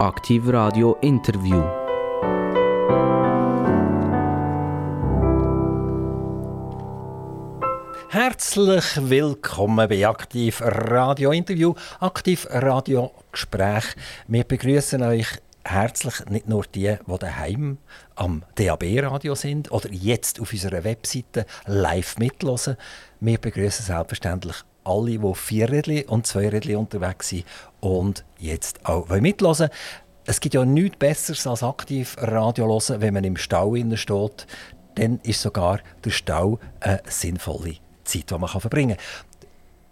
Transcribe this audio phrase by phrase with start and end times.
[0.00, 1.62] Aktiv Radio Interview.
[8.08, 13.84] Herzlich willkommen bei Aktiv Radio Interview, Aktiv Radio Gespräch.
[14.26, 15.28] Wir begrüßen euch
[15.64, 17.78] herzlich nicht nur die, die daheim
[18.16, 22.76] am DAB-Radio sind oder jetzt auf unserer Webseite live mitlosen.
[23.20, 27.44] Wir begrüßen selbstverständlich alle, die Vierrädli und Zweirädli unterwegs sind
[27.80, 29.68] und jetzt auch mitlosen
[30.26, 34.46] Es gibt ja nichts Besseres als aktiv Radio hören, wenn man im Stau steht.
[34.94, 39.28] Dann ist sogar der Stau eine sinnvolle Zeit, die man verbringen kann.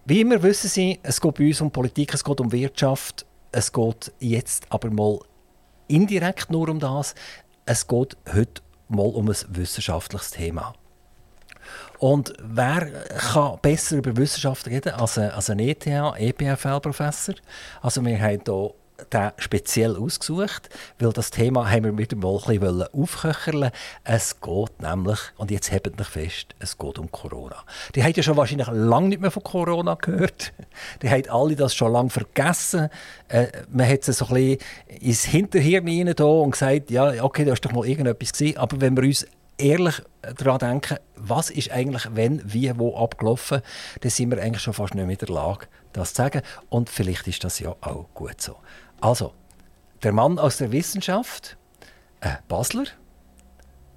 [0.05, 3.73] Wie immer wissen Sie, es geht bei uns um Politik, es geht um Wirtschaft, es
[3.73, 5.21] geht jetzt aber mal
[5.87, 7.15] indirekt nur um das.
[7.67, 10.75] Es geht heute mal um ein wissenschaftliches Thema.
[12.03, 12.87] Und wer
[13.31, 17.37] kann besser über Wissenschaft reden als ein, als ein ETH, EPFL-Professor?
[17.81, 18.71] Also wir haben hier
[19.13, 23.71] den speziell ausgesucht, weil das Thema haben wir wieder mal ein bisschen aufköcheln
[24.03, 27.63] Es geht nämlich, und jetzt habt euch fest, es geht um Corona.
[27.95, 30.53] Die haben ja schon wahrscheinlich lange nicht mehr von Corona gehört.
[31.03, 32.89] Die haben alle das schon lange vergessen.
[33.29, 34.59] Äh, man hat es so ein bisschen
[35.01, 38.59] ins Hinterhirn rein und gesagt, ja, okay, da ist doch mal irgendetwas gewesen.
[38.59, 39.25] Aber wenn wir uns
[39.59, 40.03] ehrlich
[40.37, 43.63] daran denken, was ist eigentlich, wenn, wie, wo abgelaufen,
[44.01, 46.43] dann sind wir eigentlich schon fast nicht mehr in der Lage, das zu sagen.
[46.69, 48.57] Und vielleicht ist das ja auch gut so.
[49.01, 49.33] Also,
[50.03, 51.57] der Mann aus der Wissenschaft,
[52.21, 52.85] ein Basler,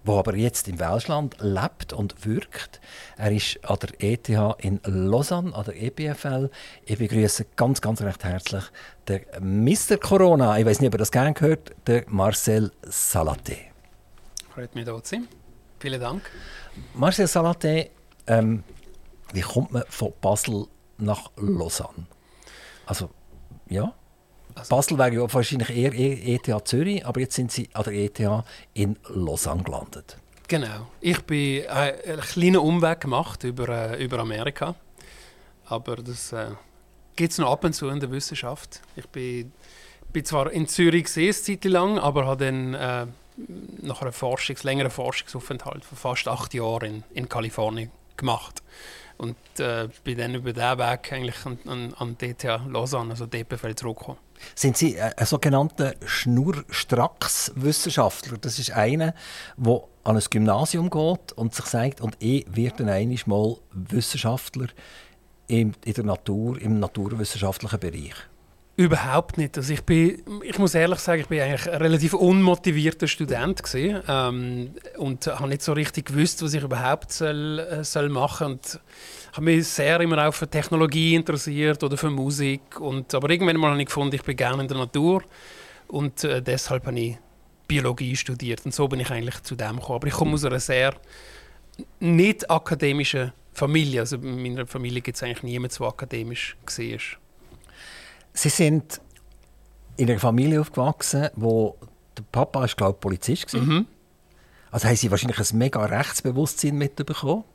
[0.05, 2.79] der aber jetzt im Welschland lebt und wirkt.
[3.17, 6.49] Er ist an der ETH in Lausanne, an der EPFL.
[6.85, 8.63] Ich begrüße ganz, ganz recht herzlich
[9.07, 9.97] den Mr.
[9.97, 10.57] Corona.
[10.59, 13.57] Ich weiß nicht, ob ihr das gerne gehört, der Marcel Salaté.
[14.53, 15.27] Freut mich, hier zu sein.
[15.79, 16.21] Vielen Dank.
[16.93, 17.89] Marcel Salaté,
[18.27, 18.63] ähm,
[19.33, 20.67] wie kommt man von Basel
[20.97, 22.07] nach Lausanne?
[22.85, 23.09] Also,
[23.69, 23.93] ja.
[24.55, 27.93] Also, Basel wäre ja wahrscheinlich eher ETH e Zürich, aber jetzt sind Sie an der
[27.93, 28.19] ETH
[28.73, 30.17] in Lausanne gelandet.
[30.47, 30.87] Genau.
[31.01, 34.75] Ich bin äh, einen kleinen Umweg gemacht über, äh, über Amerika.
[35.65, 36.51] Aber das äh,
[37.15, 38.81] gibt es noch ab und zu in der Wissenschaft.
[38.95, 39.51] Ich bin,
[40.13, 43.07] bin zwar in Zürich gesehen, eine Zeit lang, aber habe dann äh,
[43.81, 48.61] nach einem Forschungs-, längeren Forschungsaufenthalt von fast acht Jahren in, in Kalifornien gemacht.
[49.17, 53.73] Und äh, bin dann über diesen Weg eigentlich an, an, an DTH Lausanne, also DPFL,
[53.75, 54.17] zurückgekommen.
[54.53, 58.37] Sind Sie ein sogenannter Schnurstracks-Wissenschaftler?
[58.37, 59.13] Das ist einer,
[59.55, 64.67] der an ein Gymnasium geht und sich sagt, und ich werde einmal mal Wissenschaftler
[65.47, 68.15] in der Natur, im naturwissenschaftlichen Bereich.
[68.77, 69.57] Überhaupt nicht.
[69.57, 74.03] Also ich, bin, ich muss ehrlich sagen, ich bin eigentlich ein relativ unmotivierter Student gewesen,
[74.07, 78.79] ähm, und habe nicht so richtig gewusst, was ich überhaupt soll, äh, soll machen und
[79.31, 83.71] habe mich sehr immer auch für Technologie interessiert oder für Musik und aber irgendwann mal
[83.71, 85.23] habe ich gefunden, ich bin gerne in der Natur
[85.87, 87.17] und äh, deshalb habe ich
[87.69, 89.97] Biologie studiert und so bin ich eigentlich zu dem gekommen.
[89.97, 90.93] Aber ich komme aus einer sehr
[91.99, 94.01] nicht akademischen Familie.
[94.01, 97.24] Also in meiner Familie gibt es eigentlich niemanden, der akademisch war.
[98.35, 99.01] Sie sind
[99.97, 101.77] in einer Familie aufgewachsen, wo
[102.17, 103.61] der Papa ist, glaube ich, Polizist war.
[103.61, 103.87] Mhm.
[104.71, 107.45] Also haben Sie wahrscheinlich ein mega Rechtsbewusstsein mitbekommen?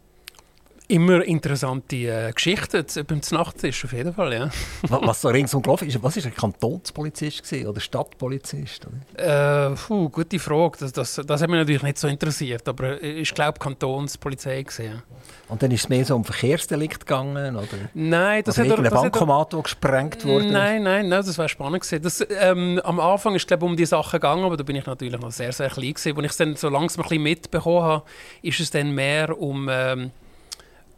[0.90, 4.50] Immer interessante äh, Geschichten beim Nachttisch, auf jeden Fall, ja.
[4.88, 8.88] was, was so ringsum gelaufen ist, was war ein Kantonspolizist gewesen, oder Stadtpolizist?
[8.88, 9.70] Oder?
[9.70, 13.32] Äh, puh, gute Frage, das, das, das hat mich natürlich nicht so interessiert, aber ich
[13.32, 15.00] glaube Kantonspolizei gesehen.
[15.46, 17.66] Und dann ist es mehr so um Verkehrsdelikt gegangen, oder?
[17.94, 18.90] Nein, das oder hat er...
[18.90, 20.46] Bankomat, er, gesprengt wurde?
[20.46, 22.02] Nein, nein, nein, das war spannend gewesen.
[22.02, 25.20] Das, ähm, am Anfang ist es um die Sachen gegangen, aber da bin ich natürlich
[25.20, 26.16] noch sehr, sehr klein gewesen.
[26.16, 28.04] Als ich es dann so langsam ein bisschen mitbekommen habe,
[28.42, 29.68] ist es dann mehr um...
[29.70, 30.10] Ähm,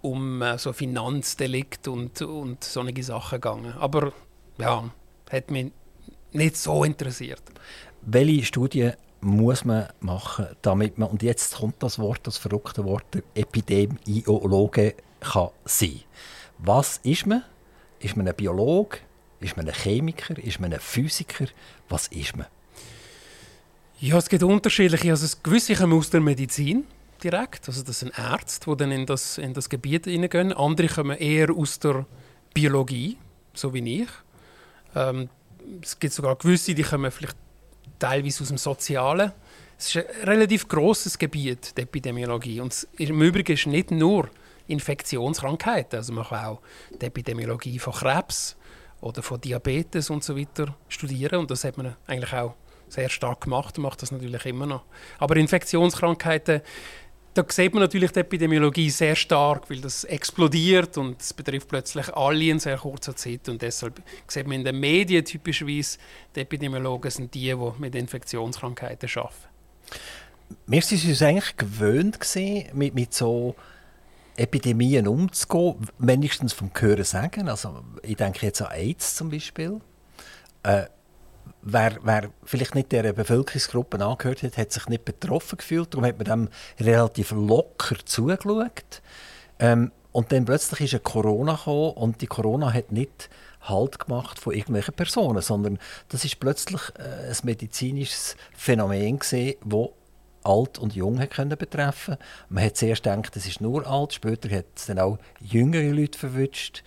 [0.02, 3.72] um äh, so Finanzdelikt und, und solche Sachen gegangen.
[3.78, 4.12] Aber
[4.58, 4.90] ja,
[5.30, 5.72] hat mich
[6.32, 7.42] nicht so interessiert.
[8.02, 13.04] Welche Studien muss man machen, damit man, und jetzt kommt das Wort, das verrückte Wort,
[13.14, 16.00] der Epidemiologe kann sein.
[16.58, 17.44] Was ist man?
[18.00, 18.98] Ist man ein Biologe?
[19.40, 20.36] Ist man ein Chemiker?
[20.38, 21.46] Ist man ein Physiker?
[21.88, 22.46] Was ist man?
[24.00, 25.10] Ja, es gibt unterschiedliche.
[25.10, 26.84] Also gewisse kommen aus der Medizin
[27.22, 27.68] direkt.
[27.68, 30.52] Also das sind Ärzte, die dann in das, in das Gebiet hineingehen.
[30.52, 32.06] Andere kommen eher aus der
[32.54, 33.18] Biologie,
[33.54, 34.08] so wie ich.
[34.94, 35.28] Ähm,
[35.82, 37.36] es gibt sogar gewisse, die kommen vielleicht
[37.98, 39.32] teilweise aus dem Sozialen.
[39.78, 42.60] Es ist ein relativ großes Gebiet, die Epidemiologie.
[42.60, 44.28] Und im Übrigen ist nicht nur
[44.66, 45.98] Infektionskrankheiten.
[45.98, 46.60] Also man kann auch
[47.00, 48.56] die Epidemiologie von Krebs
[49.00, 51.40] oder von Diabetes und so weiter studieren.
[51.40, 52.54] Und das hat man eigentlich auch
[52.92, 54.84] sehr stark gemacht macht das natürlich immer noch.
[55.18, 56.60] Aber Infektionskrankheiten
[57.34, 62.14] da sieht man natürlich die Epidemiologie sehr stark, weil das explodiert und es betrifft plötzlich
[62.14, 63.48] alle in sehr kurzer Zeit.
[63.48, 65.98] Und deshalb sieht man in den Medien typischerweise,
[66.36, 69.34] die Epidemiologen sind die, die mit Infektionskrankheiten arbeiten.
[70.66, 73.54] Wir sind uns eigentlich gewöhnt gewesen, mit, mit so
[74.36, 77.48] Epidemien umzugehen, wenigstens vom Hören sagen.
[77.48, 79.80] Also ich denke jetzt an AIDS zum Beispiel.
[80.62, 80.84] Äh,
[81.62, 85.92] wer, wer vielleicht nicht der Bevölkerungsgruppe angehört hat, hat sich nicht betroffen gefühlt.
[85.92, 89.02] Darum hat man dem relativ locker zugeschaut.
[89.58, 93.30] Ähm, und dann plötzlich ist ein Corona gekommen und die Corona hat nicht
[93.62, 95.78] Halt gemacht von irgendwelchen Personen, sondern
[96.08, 99.94] das ist plötzlich äh, ein medizinisches Phänomen gesehen, wo
[100.42, 102.16] alt und jung können betreffen.
[102.48, 106.18] Man hat zuerst gedacht, es ist nur alt, später hat es dann auch jüngere Leute
[106.18, 106.82] verwünscht.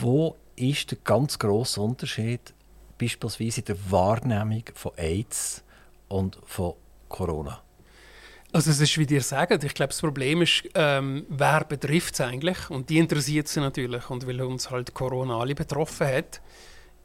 [0.00, 2.54] Wo ist der ganz grosse Unterschied
[2.98, 5.62] beispielsweise in der Wahrnehmung von AIDS
[6.08, 6.74] und von
[7.08, 7.60] Corona?
[8.52, 12.20] Also es ist, wie dir sagt, ich glaube, das Problem ist, ähm, wer betrifft es
[12.20, 12.70] eigentlich?
[12.70, 14.08] Und die interessiert sie natürlich.
[14.10, 16.40] Und weil uns halt Corona alle betroffen hat,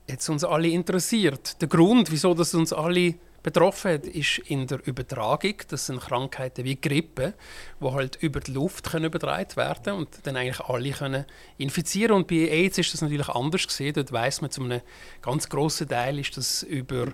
[0.10, 1.60] hat es uns alle interessiert.
[1.60, 3.16] Der Grund, wieso das uns alle
[3.52, 5.56] betroffen hat, ist in der Übertragung.
[5.68, 7.34] Das sind Krankheiten wie Grippe,
[7.82, 11.26] die halt über die Luft können übertragen werden und dann eigentlich alle können
[11.58, 12.16] infizieren.
[12.16, 13.94] Und bei AIDS ist das natürlich anders gesehen.
[13.94, 14.82] Dort weiß man, zu einem
[15.22, 17.08] ganz grossen Teil ist das über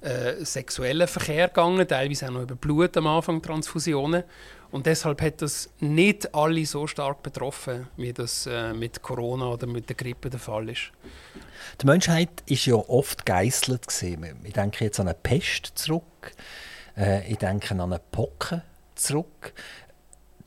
[0.00, 4.24] äh, sexuellen Verkehr gegangen, teilweise auch noch über Blut am Anfang, Transfusionen.
[4.70, 9.66] Und deshalb hat das nicht alle so stark betroffen, wie das äh, mit Corona oder
[9.66, 10.92] mit der Grippe der Fall ist.
[11.80, 13.86] Die Menschheit ist ja oft geißelt
[14.44, 16.32] Ich denke jetzt an eine Pest zurück.
[16.96, 18.62] Äh, ich denke an eine Pocken
[18.94, 19.52] zurück.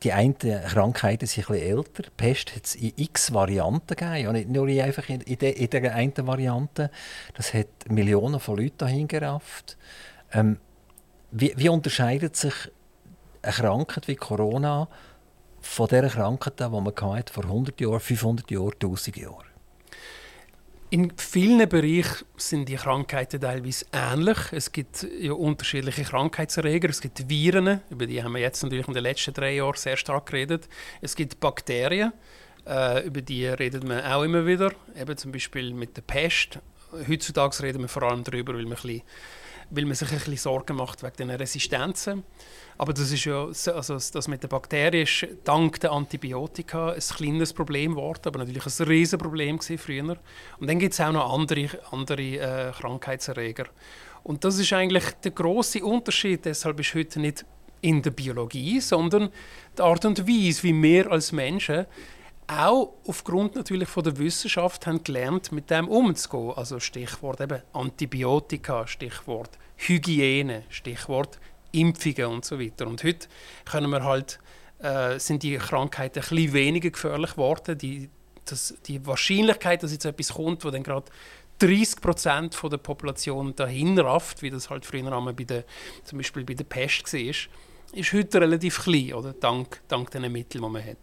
[0.04, 2.04] Die einen Krankheiten sind etwas älter.
[2.04, 4.16] Die Pest hat es in x Varianten gegeben.
[4.16, 6.90] Ja, nicht nur einfach in, in, in der einen Variante.
[7.36, 9.78] Das hat Millionen von Leuten dahin gerafft.
[10.32, 10.58] Ähm,
[11.32, 12.54] wie, wie unterscheidet sich
[13.42, 14.88] eine Krankheit wie Corona
[15.62, 19.50] von der Krankheit, die man vor 100 Jahren, 500 Jahren, 1000 Jahren?
[20.92, 24.38] In vielen Bereichen sind die Krankheiten teilweise ähnlich.
[24.52, 26.90] Es gibt ja unterschiedliche Krankheitserreger.
[26.90, 29.98] Es gibt Viren, über die haben wir jetzt natürlich in den letzten drei Jahren sehr
[29.98, 30.68] stark geredet.
[31.00, 32.12] Es gibt Bakterien,
[32.66, 34.72] äh, über die redet man auch immer wieder.
[35.00, 36.58] Eben zum Beispiel mit der Pest.
[37.08, 39.04] Heutzutage reden wir vor allem darüber, weil man, ein bisschen,
[39.72, 42.24] weil man sich ein bisschen Sorgen macht wegen den Resistenzen.
[42.78, 47.54] Aber das ist ja, also das mit den Bakterien ist dank der Antibiotika ein kleines
[47.54, 50.18] Problem geworden, aber natürlich ein riesiges Problem früher.
[50.60, 53.66] Und dann gibt es auch noch andere, andere äh, Krankheitserreger.
[54.24, 56.46] Und das ist eigentlich der große Unterschied.
[56.46, 57.46] Deshalb ist heute nicht
[57.82, 59.30] in der Biologie, sondern
[59.78, 61.86] die Art und Weise, wie wir als Menschen
[62.50, 66.54] auch aufgrund natürlich von der Wissenschaft haben gelernt, mit dem umzugehen.
[66.56, 71.40] Also Stichwort eben Antibiotika, Stichwort Hygiene, Stichwort
[71.72, 72.88] Impfungen und so weiter.
[72.88, 73.28] Und heute
[73.66, 74.40] können wir halt,
[74.80, 77.78] äh, sind die Krankheiten ein bisschen weniger gefährlich geworden.
[77.78, 78.10] Die,
[78.46, 81.12] das, die Wahrscheinlichkeit, dass jetzt etwas kommt, wo dann gerade
[81.60, 85.66] 30 Prozent der Population dahin rafft, wie das halt früher einmal bei der,
[86.04, 87.34] zum Beispiel bei der Pest war,
[87.94, 89.34] ist heute relativ klein, oder?
[89.34, 90.98] Dank, dank den Mitteln, die man hat.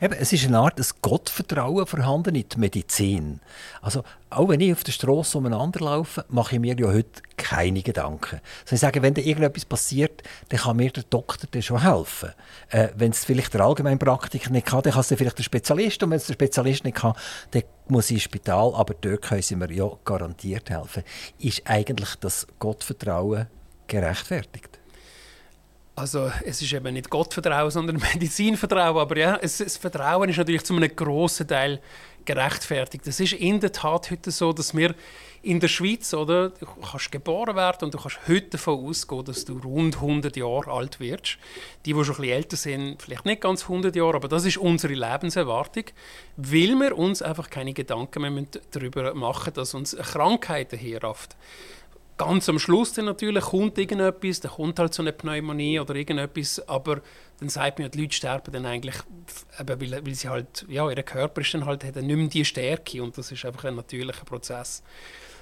[0.00, 3.40] Eben, es ist eine Art ein Gottvertrauen vorhanden in die Medizin.
[3.82, 7.82] Also, auch wenn ich auf der Straße umeinander laufe, mache ich mir ja heute keine
[7.82, 8.40] Gedanken.
[8.62, 12.30] Also ich sage, wenn da irgendetwas passiert, dann kann mir der Doktor dann schon helfen.
[12.70, 16.02] Äh, wenn es vielleicht der Allgemeinpraktiker nicht kann, dann kann es vielleicht der Spezialist.
[16.02, 17.14] Und wenn es der Spezialist nicht kann,
[17.52, 18.74] dann muss ich ins Spital.
[18.74, 21.02] Aber dort können sie mir ja garantiert helfen.
[21.38, 23.46] Ist eigentlich das Gottvertrauen
[23.86, 24.67] gerechtfertigt?
[25.98, 28.98] Also es ist eben nicht Gottvertrauen, sondern Medizinvertrauen.
[28.98, 31.80] Aber ja, es, das Vertrauen ist natürlich zu einem grossen Teil
[32.24, 33.06] gerechtfertigt.
[33.06, 34.94] Es ist in der Tat heute so, dass wir
[35.42, 39.44] in der Schweiz, oder, du kannst geboren werden und du kannst heute davon ausgehen, dass
[39.44, 41.38] du rund 100 Jahre alt wirst.
[41.84, 44.58] Die, die schon ein bisschen älter sind, vielleicht nicht ganz 100 Jahre, aber das ist
[44.58, 45.84] unsere Lebenserwartung,
[46.36, 51.36] weil wir uns einfach keine Gedanken mehr darüber machen, dass uns Krankheiten herrafft
[52.18, 56.60] ganz am Schluss dann natürlich kommt irgendetwas, dann kommt halt so eine Pneumonie oder irgendetwas,
[56.68, 57.00] aber
[57.40, 58.96] dann sagt man ja, die Leute sterben dann eigentlich,
[59.58, 62.26] eben weil, weil sie halt, ja, ihr Körper ist dann halt, hat dann nicht mehr
[62.26, 64.82] die Stärke und das ist einfach ein natürlicher Prozess.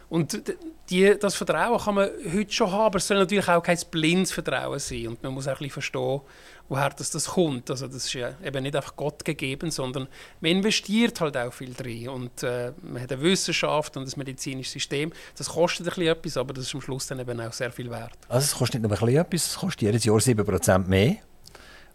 [0.08, 0.40] Und
[0.88, 4.30] die, das Vertrauen kann man heute schon haben, aber es soll natürlich auch kein blindes
[4.30, 5.08] Vertrauen sein.
[5.08, 6.20] Und man muss auch ein bisschen verstehen,
[6.68, 7.70] woher das, das kommt.
[7.70, 10.08] Also das ist ja eben nicht einfach Gott gegeben, sondern
[10.40, 12.08] man investiert halt auch viel drin.
[12.08, 15.12] Und äh, man hat eine Wissenschaft und ein medizinisches System.
[15.36, 17.90] Das kostet ein bisschen etwas, aber das ist am Schluss dann eben auch sehr viel
[17.90, 18.18] wert.
[18.28, 21.16] Also es kostet nicht nur ein bisschen etwas, es kostet jedes Jahr 7% mehr.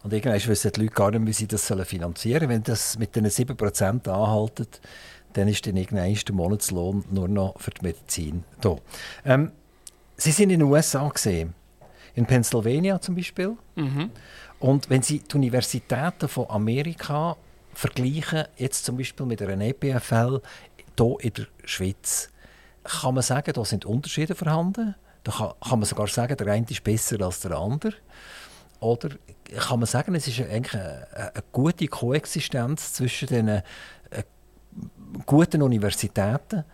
[0.04, 2.50] Und irgendwann wissen die Leute gar nicht, wie sie das finanzieren sollen.
[2.50, 4.82] Wenn das mit den 7% anhaltet,
[5.34, 8.78] dann ist dann irgendwann der Monatslohn nur noch für die Medizin da.
[9.25, 9.51] Ähm,
[10.18, 11.56] Sie sind in den USA gesehen.
[12.13, 13.58] in Pennsylvania zum Beispiel.
[13.75, 14.12] Mhm.
[14.62, 17.36] Und wenn Sie die Universitäten von Amerika
[17.74, 20.39] vergleichen, jetzt zum Beispiel mit einer EPFL
[20.98, 22.30] hier in der Schweiz,
[22.84, 24.94] kann man sagen, da sind Unterschiede vorhanden.
[25.24, 27.94] Da kann, kann man sogar sagen, der eine ist besser als der andere.
[28.80, 29.10] Oder
[29.58, 33.63] kann man sagen, es ist eigentlich eine, eine gute Koexistenz zwischen den äh,
[35.25, 36.65] guten Universitäten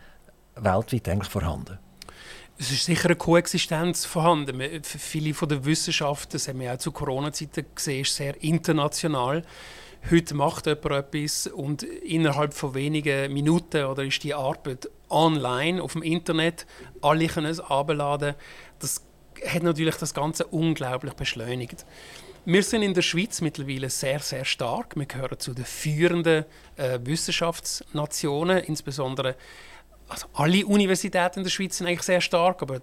[0.56, 1.80] weltweit eigentlich vorhanden?
[2.60, 4.60] Es ist sicher eine Koexistenz vorhanden.
[4.82, 9.44] Viele von den Wissenschaften, das haben wir auch zu Corona-Zeiten gesehen, ist sehr international.
[10.10, 15.94] Heute macht jemand etwas und innerhalb von wenigen Minuten oder ist die Arbeit online auf
[15.94, 16.66] dem Internet.
[17.02, 18.34] Alle können es abladen.
[18.80, 19.04] Das
[19.46, 21.86] hat natürlich das Ganze unglaublich beschleunigt.
[22.46, 24.96] Wir sind in der Schweiz mittlerweile sehr, sehr stark.
[24.96, 26.46] Wir gehören zu den führenden
[26.78, 29.36] äh, Wissenschaftsnationen, insbesondere
[30.08, 32.82] also alle Universitäten in der Schweiz sind eigentlich sehr stark, aber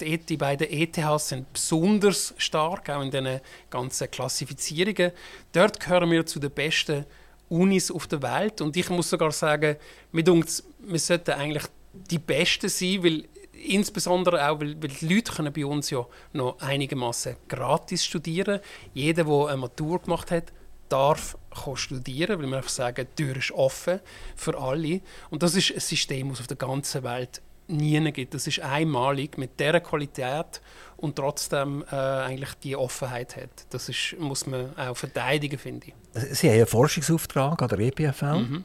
[0.00, 3.40] die, die beiden ETHs sind besonders stark, auch in den
[3.70, 5.12] ganzen Klassifizierungen.
[5.52, 7.06] Dort gehören wir zu den besten
[7.48, 9.76] Unis auf der Welt und ich muss sogar sagen,
[10.12, 15.32] mit uns, wir sollten eigentlich die Besten sein, weil insbesondere auch, weil, weil die Leute
[15.32, 18.60] können bei uns ja noch einigermaßen gratis studieren.
[18.92, 20.52] Jeder, der eine Matur gemacht hat,
[20.88, 21.36] darf
[21.74, 24.00] studieren, weil wir einfach sagen, die Tür ist offen
[24.36, 25.00] für alle.
[25.30, 28.34] Und das ist ein System, das es auf der ganzen Welt nie gibt.
[28.34, 30.60] Das ist einmalig mit dieser Qualität
[30.96, 33.66] und trotzdem äh, eigentlich die Offenheit hat.
[33.70, 35.94] Das ist, muss man auch verteidigen, finde ich.
[36.36, 38.64] Sie haben einen Forschungsauftrag an der EPFL mhm.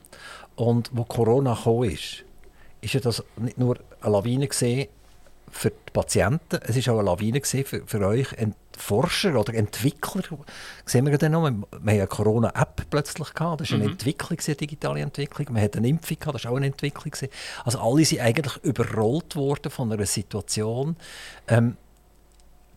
[0.56, 2.26] und wo Corona gekommen ist,
[2.82, 4.90] ist ja das nicht nur eine Lawine gesehen
[5.52, 8.28] für die Patienten, es ist auch eine Lawine für, für euch
[8.78, 10.24] Forscher oder Entwickler.
[10.86, 13.92] Sehen wir dann noch, wir haben eine Corona-App plötzlich gehabt, das war eine mhm.
[13.92, 15.54] Entwicklung, eine digitale Entwicklung.
[15.54, 17.14] Wir hatten eine Impfung gehabt, das war auch eine Entwicklung.
[17.66, 20.96] Also alle sind eigentlich überrollt worden von einer Situation.
[21.48, 21.76] Ähm,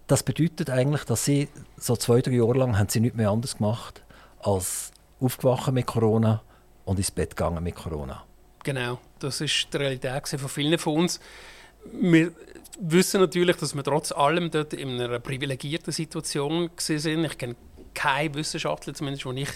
[0.09, 3.57] das bedeutet eigentlich, dass sie so zwei, drei Jahre lang haben sie nichts mehr anders
[3.57, 4.03] gemacht
[4.41, 6.43] als aufgewacht mit Corona
[6.85, 8.25] und ins Bett gegangen mit Corona.
[8.65, 11.21] Genau, das ist die Realität von vielen von uns.
[11.91, 12.33] Wir
[12.81, 17.25] wissen natürlich, dass wir trotz allem dort in einer privilegierten Situation sind.
[17.25, 17.57] Ich kenne
[17.95, 19.51] keinen Wissenschaftler, zumindest, wo ich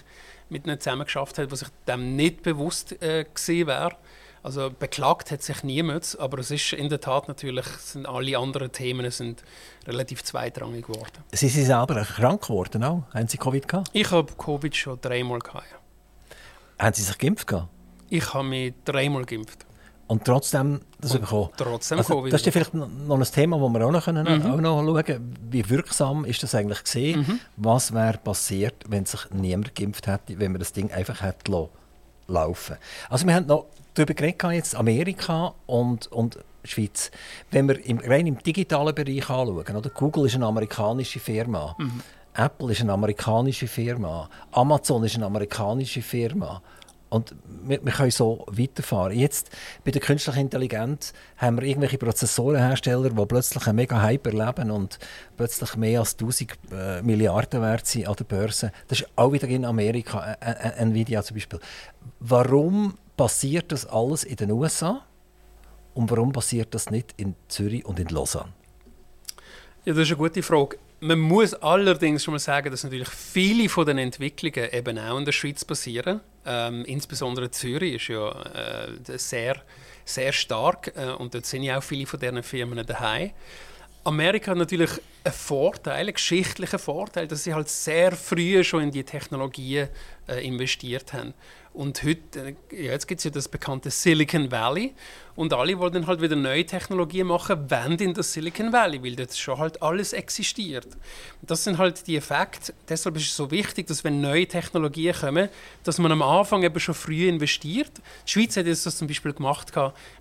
[0.48, 3.96] mit ihnen zusammen geschafft habe, was sich dem nicht bewusst äh, gesehen wäre.
[4.42, 8.70] Also beklagt hat sich niemand, aber es ist in der Tat natürlich, sind alle anderen
[8.70, 9.42] Themen sind
[9.88, 11.24] relativ zweitrangig geworden.
[11.32, 13.02] Sie sind selber krank geworden auch?
[13.12, 13.90] Haben Sie Covid gehabt?
[13.92, 15.66] Ich habe Covid schon dreimal gehabt.
[15.68, 16.84] Ja.
[16.84, 17.70] Haben Sie sich geimpft gehabt?
[18.08, 19.65] Ich habe mich dreimal geimpft.
[20.08, 21.48] Und trotzdem das und bekommen.
[21.56, 24.50] Trotzdem also, Das ist ja vielleicht noch ein Thema, das wir auch noch, können, mhm.
[24.50, 25.34] auch noch schauen können.
[25.50, 27.20] Wie wirksam ist das eigentlich gesehen?
[27.20, 27.40] Mhm.
[27.56, 31.68] Was wäre passiert, wenn sich niemand geimpft hätte, wenn man das Ding einfach hätte
[32.28, 32.76] laufen
[33.08, 37.10] Also wir haben noch darüber geredet, jetzt Amerika und, und Schweiz.
[37.50, 39.90] Wenn wir im, rein im digitalen Bereich anschauen, oder?
[39.90, 41.74] Google ist eine amerikanische Firma.
[41.78, 42.02] Mhm.
[42.34, 44.28] Apple ist eine amerikanische Firma.
[44.52, 46.62] Amazon ist eine amerikanische Firma.
[47.08, 49.16] Und wir, wir, können so weiterfahren.
[49.16, 49.50] Jetzt
[49.84, 54.98] bei der künstlichen Intelligenz haben wir irgendwelche Prozessorenhersteller, die plötzlich einen mega Hype erleben und
[55.36, 58.72] plötzlich mehr als 1000 äh, Milliarden wert sind an der Börse.
[58.88, 61.60] Das ist auch wieder in Amerika, äh, Nvidia zum Beispiel.
[62.18, 65.06] Warum passiert das alles in den USA
[65.94, 68.52] und warum passiert das nicht in Zürich und in Lausanne?
[69.84, 70.78] Ja, das ist eine gute Frage.
[70.98, 75.24] Man muss allerdings schon mal sagen, dass natürlich viele von den Entwicklungen eben auch in
[75.24, 76.20] der Schweiz passieren.
[76.46, 79.60] Ähm, insbesondere Zürich ist ja äh, sehr,
[80.04, 83.32] sehr stark äh, und dort sind ja auch viele von diesen Firmen daheim.
[84.04, 84.90] Amerika hat natürlich
[85.24, 89.88] einen Vorteil, einen geschichtlichen Vorteil, dass sie halt sehr früh schon in die Technologien
[90.28, 91.34] äh, investiert haben.
[91.76, 94.94] Und heute, äh, ja, jetzt gibt es ja das bekannte Silicon Valley.
[95.34, 99.14] Und alle wollen dann halt wieder neue Technologien machen, wenn in das Silicon Valley, weil
[99.14, 100.88] dort schon halt alles existiert.
[101.42, 102.72] Das sind halt die Effekte.
[102.88, 105.50] Deshalb ist es so wichtig, dass wenn neue Technologien kommen,
[105.84, 107.92] dass man am Anfang eben schon früh investiert.
[108.26, 109.70] Die Schweiz hat das zum Beispiel gemacht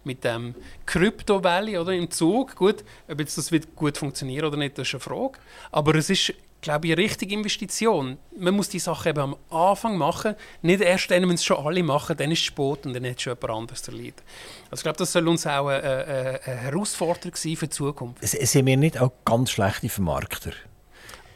[0.03, 2.53] mit dem Crypto Valley oder im Zug.
[2.57, 5.39] Gut, ob jetzt das wird gut funktionieren oder nicht, das ist eine Frage.
[5.71, 6.33] Aber es ist
[6.65, 8.17] glaube ich, richtige Investition.
[8.37, 11.83] Man muss die Sache eben am Anfang machen, nicht erst dann, wenn es schon alle
[11.83, 14.23] machen, dann ist es spät und dann hat schon jemand anderes erlebt.
[14.71, 18.27] Also ich glaube, das soll uns auch eine, eine, eine Herausforderung sein für die Zukunft.
[18.27, 20.51] Sind wir nicht auch ganz schlechte Vermarkter?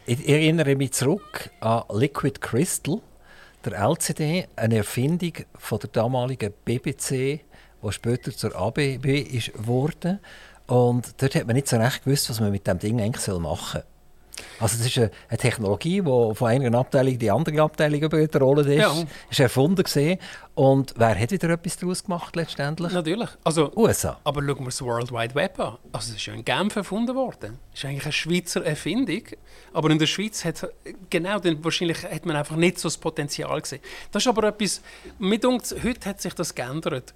[0.07, 3.00] Ich erinnere mich zurück an Liquid Crystal,
[3.63, 9.05] der LCD, eine Erfindung von der damaligen BBC, die später zur ABB
[9.57, 10.19] wurde.
[10.65, 13.81] Und dort hat man nicht so recht gewusst, was man mit dem Ding eigentlich machen
[13.81, 13.83] soll.
[14.60, 18.68] Also es ist eine, eine Technologie, die von einer Abteilung in die andere Abteilung überrollt
[18.68, 18.78] ist.
[18.78, 18.94] Ja.
[19.30, 20.20] ist erfunden gesehen.
[20.56, 22.92] Und wer hat wieder etwas daraus gemacht letztendlich?
[22.92, 23.30] Natürlich.
[23.44, 24.20] Also, USA.
[24.24, 25.78] aber schauen wir das World Wide Web an.
[25.94, 27.60] Also, es ist ja in Genf erfunden worden.
[27.74, 29.24] Es ist eigentlich eine Schweizer Erfindung.
[29.74, 30.68] Aber in der Schweiz hat
[31.10, 33.82] genau, dann wahrscheinlich hat man einfach nicht so das Potenzial gesehen.
[34.12, 34.82] Das ist aber etwas,
[35.18, 37.13] mit uns, heute hat sich das geändert.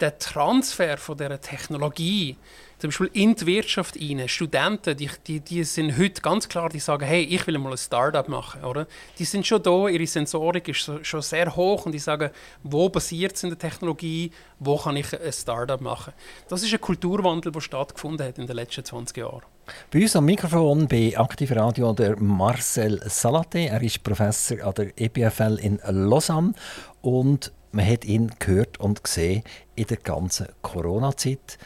[0.00, 2.36] Der Transfer von dieser Technologie,
[2.78, 6.78] zum Beispiel in die Wirtschaft rein, Studenten, die, die, die sind heute ganz klar, die
[6.78, 8.86] sagen, hey, ich will mal ein Startup machen, oder?
[9.18, 12.30] Die sind schon da, ihre Sensorik ist so, schon sehr hoch und die sagen,
[12.62, 16.12] wo basiert es in der Technologie, wo kann ich ein Startup machen?
[16.48, 19.42] Das ist ein Kulturwandel, der stattgefunden hat in den letzten 20 Jahren.
[19.90, 23.68] Bei uns am Mikrofon bei Aktiv Radio der Marcel Salate.
[23.68, 26.52] Er ist Professor an der EPFL in Lausanne
[27.00, 29.42] und man hat ihn gehört und gesehen
[29.74, 31.58] in der ganzen Corona-Zeit,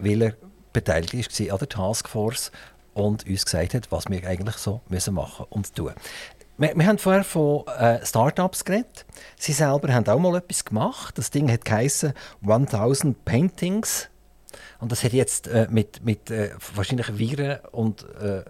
[0.00, 0.34] weil er
[0.72, 2.52] beteiligt war an der Taskforce
[2.94, 5.92] und uns gesagt hat, was wir eigentlich so müssen machen und tun.
[6.58, 9.06] Wir, wir haben vorher von äh, Startups geredet.
[9.36, 11.16] Sie selber haben auch mal etwas gemacht.
[11.16, 12.12] Das Ding hat geheißen
[12.46, 14.08] 1000 Paintings.
[14.78, 18.42] Und das hat jetzt äh, mit, mit äh, wahrscheinlich Viren und äh,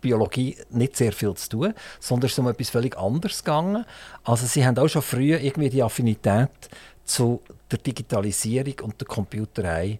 [0.00, 3.84] Biologie nicht sehr viel zu tun, sondern es ist um etwas völlig anderes gegangen.
[4.24, 6.50] Also sie haben auch schon früh irgendwie die Affinität
[7.04, 9.98] zu der Digitalisierung und der Computerei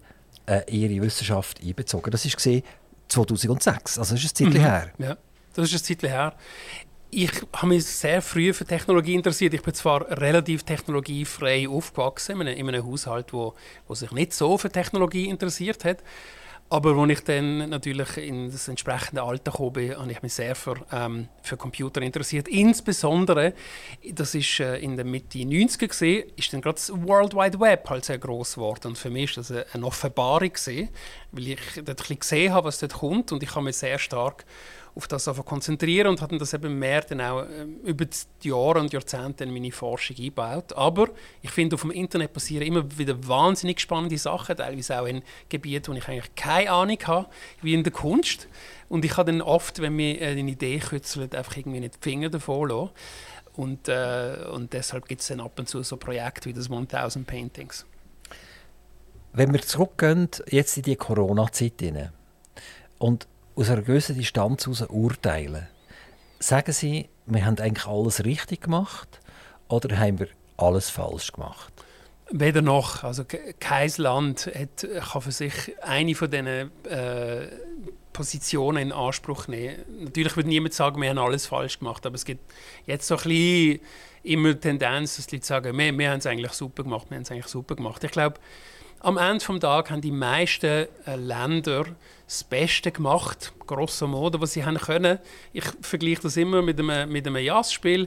[0.51, 2.11] äh, ihre Wissenschaft einbezogen.
[2.11, 2.61] Das war
[3.07, 4.91] 2006, also das ist ein Zeit her.
[4.97, 5.17] Ja,
[5.53, 6.33] das ist ein Zeit her.
[7.13, 9.53] Ich habe mich sehr früh für Technologie interessiert.
[9.53, 13.53] Ich bin zwar relativ technologiefrei aufgewachsen, in einem, in einem Haushalt, wo,
[13.87, 15.97] wo sich nicht so für Technologie interessiert hat.
[16.71, 20.55] Aber als ich dann natürlich in das entsprechende Alter gekommen bin, habe ich mich sehr
[20.55, 22.47] für, ähm, für Computer interessiert.
[22.47, 23.53] Insbesondere,
[24.13, 27.89] das ist äh, in der Mitte 90er gesehen, ist dann gerade das World Wide Web
[27.89, 28.87] halt sehr groß geworden.
[28.87, 30.87] Und für mich ist das eine, eine Offenbarung gesehen,
[31.33, 33.99] weil ich dort ein bisschen gesehen habe, was dort kommt, und ich habe mich sehr
[33.99, 34.45] stark
[34.95, 38.91] auf das konzentrieren und habe das eben mehr dann auch ähm, über die Jahre und
[38.91, 40.73] Jahrzehnte in meine Forschung eingebaut.
[40.73, 41.09] Aber
[41.41, 45.93] ich finde, auf dem Internet passieren immer wieder wahnsinnig spannende Sachen, teilweise auch in Gebieten,
[45.93, 47.29] wo ich eigentlich keine Ahnung habe,
[47.61, 48.47] wie in der Kunst.
[48.89, 52.29] Und ich habe dann oft, wenn mir eine Idee kützelt, einfach irgendwie nicht die Finger
[52.29, 52.89] davon lassen.
[53.53, 57.25] Und, äh, und deshalb gibt es dann ab und zu so Projekte wie das 1000
[57.25, 57.85] Paintings.
[59.33, 62.11] Wenn wir zurückgehen, jetzt in die Corona-Zeit
[62.97, 65.67] und aus einer gewissen Distanz heraus urteilen,
[66.39, 69.19] sagen Sie, wir haben eigentlich alles richtig gemacht
[69.67, 71.73] oder haben wir alles falsch gemacht?
[72.31, 73.03] Weder noch.
[73.03, 73.25] Also
[73.59, 77.47] kein Land hat, kann für sich eine von diesen äh,
[78.13, 79.75] Positionen in Anspruch nehmen.
[79.99, 82.41] Natürlich wird niemand sagen, wir haben alles falsch gemacht, aber es gibt
[82.85, 83.79] jetzt so ein bisschen
[84.23, 87.15] immer die Tendenz, dass die Leute sagen, wir, wir haben es eigentlich super gemacht, wir
[87.15, 88.03] haben es eigentlich super gemacht.
[88.03, 88.39] Ich glaube,
[89.03, 91.85] am Ende des Tages haben die meisten äh, Länder
[92.25, 95.19] das Beste gemacht, grosso modo, was sie haben können.
[95.53, 98.03] Ich vergleiche das immer mit einem, mit einem Jazzspiel.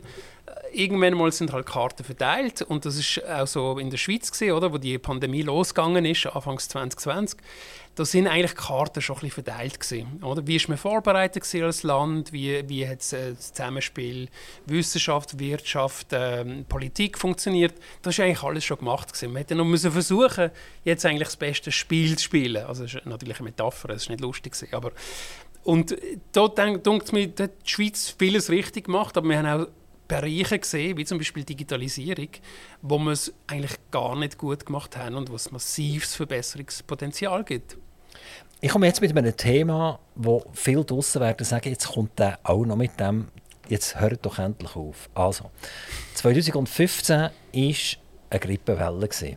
[0.46, 4.30] Äh, irgendwann mal sind halt Karten verteilt und das ist auch so in der Schweiz
[4.30, 7.40] gewesen, oder, wo die Pandemie losgegangen ist, Anfangs 2020
[7.94, 10.46] da sind eigentlich die Karten schon ein bisschen verteilt gewesen, oder?
[10.46, 12.32] Wie ist man vorbereitet als Land?
[12.32, 14.28] Wie, wie hat äh, das Zusammenspiel
[14.66, 17.74] Wissenschaft, Wirtschaft, ähm, Politik funktioniert?
[18.02, 19.32] Das ist eigentlich alles schon gemacht gewesen.
[19.32, 20.50] Man hätte noch müssen versuchen,
[20.84, 22.64] jetzt eigentlich das beste Spiel zu spielen.
[22.64, 24.92] Also das ist natürlich eine Metapher, das ist nicht lustig gewesen, aber
[25.62, 25.96] und
[26.32, 29.66] da denkt mir, hat die Schweiz vieles richtig gemacht, aber wir haben auch
[30.06, 32.28] Bereiche gesehen, wie zum Beispiel Digitalisierung,
[32.82, 37.78] wo wir es eigentlich gar nicht gut gemacht haben und wo es massives Verbesserungspotenzial gibt.
[38.64, 42.64] Ich komme jetzt mit einem Thema, wo viele draussen werden sagen, jetzt kommt der auch
[42.64, 43.28] noch mit dem,
[43.68, 45.10] jetzt hört doch endlich auf.
[45.12, 45.50] Also,
[46.14, 49.36] 2015 war eine Grippewelle.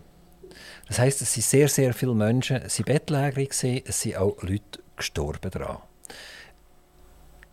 [0.88, 4.80] Das heisst, es sind sehr, sehr viele Menschen es sind Bettläger, es sind auch Leute
[4.96, 5.80] gestorben daran.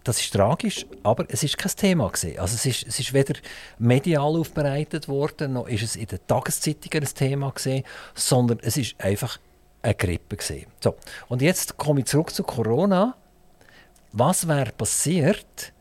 [0.05, 2.39] Das ist tragisch, aber es ist kein Thema gewesen.
[2.39, 3.35] Also es ist, es ist weder
[3.81, 7.83] medial aufbereitet worden, noch ist es in den Tageszeitungen ein Thema gewesen,
[8.15, 9.41] sondern es ist einfach
[9.85, 10.67] eine Grippe gewesen.
[10.81, 10.97] So
[11.29, 13.17] und jetzt komme ich zurück zu Corona.
[14.13, 15.73] Was wäre passiert,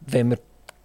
[0.00, 0.38] wenn wir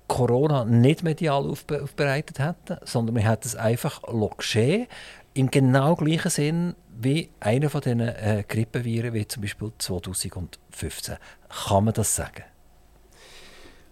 [0.07, 4.01] Corona nicht medial aufbe aufbereitet hätten, sondern wir hätten es einfach
[4.37, 4.87] geschehen,
[5.33, 11.15] im genau gleichen Sinn wie einer von diesen äh, Grippeviren, wie zum Beispiel 2015.
[11.49, 12.43] Kann man das sagen?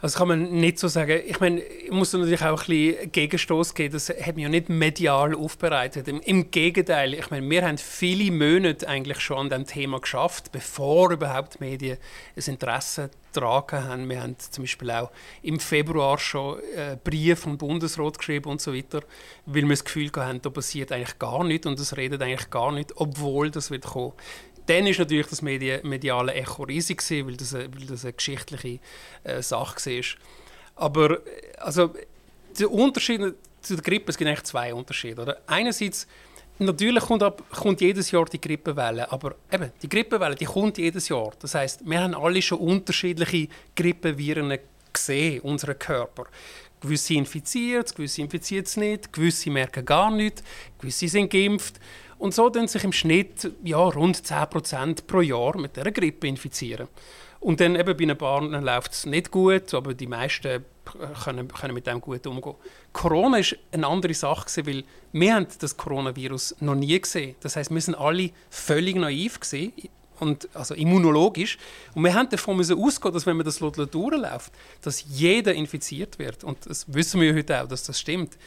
[0.01, 1.21] Das kann man nicht so sagen.
[1.27, 3.91] Ich meine, ich muss natürlich auch ein bisschen Gegenstoß geben.
[3.91, 6.07] Das hat man ja nicht medial aufbereitet.
[6.07, 10.53] Im, Im, Gegenteil, ich meine, wir haben viele Monate eigentlich schon an diesem Thema geschafft,
[10.53, 11.97] bevor überhaupt die Medien
[12.37, 14.09] ein Interesse daran haben.
[14.09, 18.73] Wir haben zum Beispiel auch im Februar schon äh, Briefe vom Bundesrat geschrieben und so
[18.73, 19.01] weiter,
[19.45, 22.71] weil wir das Gefühl hatten, da passiert eigentlich gar nichts und es redet eigentlich gar
[22.71, 24.13] nicht, obwohl das wird kommen
[24.69, 28.13] dann ist natürlich das Medi mediale Echo riesig gewesen, weil das, eine, weil das eine
[28.13, 28.79] geschichtliche
[29.23, 30.03] äh, Sache war.
[30.75, 31.93] Aber äh, also,
[32.59, 35.21] der Unterschied zu der Grippe, es gibt eigentlich zwei Unterschiede.
[35.21, 35.41] Oder?
[35.47, 36.07] Einerseits
[36.61, 41.07] Natürlich kommt, ab, kommt, jedes Jahr die Grippewelle, aber eben, die Grippewelle die kommt jedes
[41.07, 41.31] Jahr.
[41.39, 44.57] Das heißt, wir haben alle schon unterschiedliche Grippeviren
[44.91, 46.25] gesehen, unseren Körper.
[46.81, 50.43] Gewisse infiziert, gewisse infiziert es nicht, gewisse merken gar nichts,
[50.79, 51.79] gewisse sind geimpft.
[52.19, 56.87] Und so tun sich im Schnitt ja, rund 10% pro Jahr mit dieser Grippe infizieren.
[57.39, 60.65] Und dann eben bei ein paar läuft es nicht gut, aber die meisten
[61.23, 62.55] können, können mit dem gut umgehen.
[62.91, 67.35] Corona ist eine andere Sache, weil wir haben das Coronavirus noch nie gesehen.
[67.39, 69.71] Das heißt, wir sind alle völlig naiv gesehen
[70.19, 71.57] und also immunologisch
[71.95, 74.51] und wir haben davon müssen ausgehen, dass wenn man das durchläuft,
[74.81, 78.37] dass jeder infiziert wird und das wissen wir heute auch, dass das stimmt.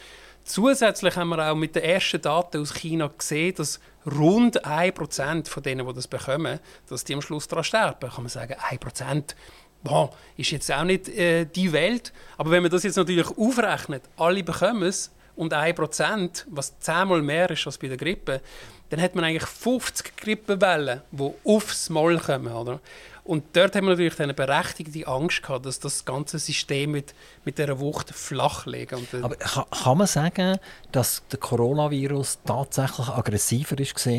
[0.43, 5.63] Zusätzlich haben wir auch mit den ersten Daten aus China gesehen, dass rund 1% von
[5.63, 8.09] denen, die das bekommen, dass die am Schluss daran sterben.
[8.09, 9.35] Kann man sagen, 1%
[9.83, 12.13] boah, ist jetzt auch nicht äh, die Welt.
[12.37, 17.49] Aber wenn man das jetzt natürlich aufrechnet, alle bekommen es und 1%, was zehnmal mehr
[17.49, 18.41] ist als bei der Grippe,
[18.89, 22.53] dann hat man eigentlich 50 Grippewellen, die aufs Mal kommen.
[22.53, 22.79] Oder?
[23.25, 27.13] Und dort haben wir natürlich eine berechtigte Angst gehabt, dass das ganze System mit,
[27.45, 28.93] mit dieser Wucht flach liegt.
[28.93, 30.57] Aber kann, kann man sagen,
[30.91, 34.09] dass der Coronavirus tatsächlich aggressiver ist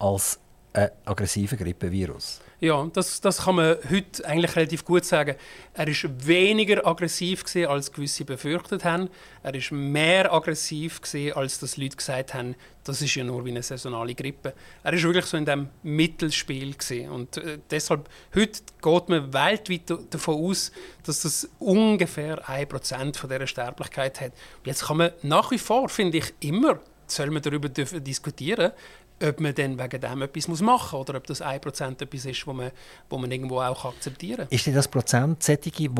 [0.00, 0.40] als
[0.72, 2.40] ein aggressiver Grippevirus?
[2.62, 5.34] Ja, das, das kann man heute eigentlich relativ gut sagen.
[5.72, 9.08] Er ist weniger aggressiv gewesen, als gewisse befürchtet haben.
[9.42, 13.50] Er ist mehr aggressiv gewesen, als das Leute gesagt haben, das ist ja nur wie
[13.50, 14.52] eine saisonale Grippe.
[14.82, 17.08] Er ist wirklich so in dem Mittelspiel gewesen.
[17.08, 20.70] und äh, deshalb heute geht man weltweit davon aus,
[21.06, 24.32] dass das ungefähr 1% von dieser Sterblichkeit hat.
[24.58, 26.78] Und jetzt kann man nach wie vor, finde ich, immer
[27.12, 28.72] soll man darüber diskutieren,
[29.22, 32.52] ob man dann wegen dem etwas machen muss oder ob das 1% etwas ist, wo
[32.52, 32.70] man,
[33.08, 34.48] wo man irgendwo auch akzeptieren kann.
[34.50, 35.90] Ist denn das Prozent solche, die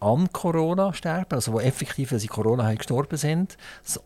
[0.00, 3.56] an Corona sterben, also die effektiv, weil sie Corona haben, gestorben sind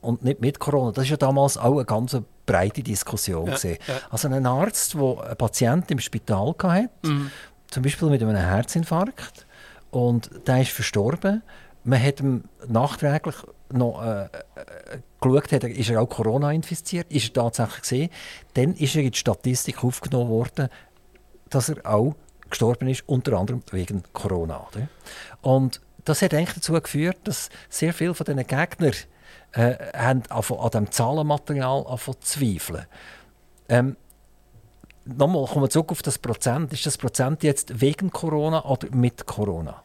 [0.00, 0.92] und nicht mit Corona.
[0.92, 2.16] Das war ja damals auch eine ganz
[2.46, 3.46] breite Diskussion.
[3.46, 3.76] Ja, ja.
[4.10, 7.30] Also ein Arzt, der einen Patienten im Spital hatte, mhm.
[7.70, 9.46] zum Beispiel mit einem Herzinfarkt,
[9.90, 11.42] und der ist verstorben.
[11.84, 13.36] Man hat ihm nachträglich
[13.70, 14.28] noch äh, äh,
[15.20, 18.10] geschaut hat, ist er auch Corona infiziert, ist er tatsächlich gesehen,
[18.54, 20.68] dann ist er in die Statistik aufgenommen worden,
[21.50, 22.14] dass er auch
[22.48, 24.66] gestorben ist, unter anderem wegen Corona.
[24.68, 24.88] Oder?
[25.42, 28.94] Und das hat eigentlich dazu geführt, dass sehr viele von diesen Gegnern
[29.52, 30.22] äh, an
[30.72, 31.84] dem Zahlenmaterial
[32.20, 32.86] zweifeln.
[33.68, 33.96] Ähm,
[35.16, 36.70] Nochmal, kommen wir zurück auf das Prozent.
[36.74, 39.82] Ist das Prozent jetzt wegen Corona oder mit Corona?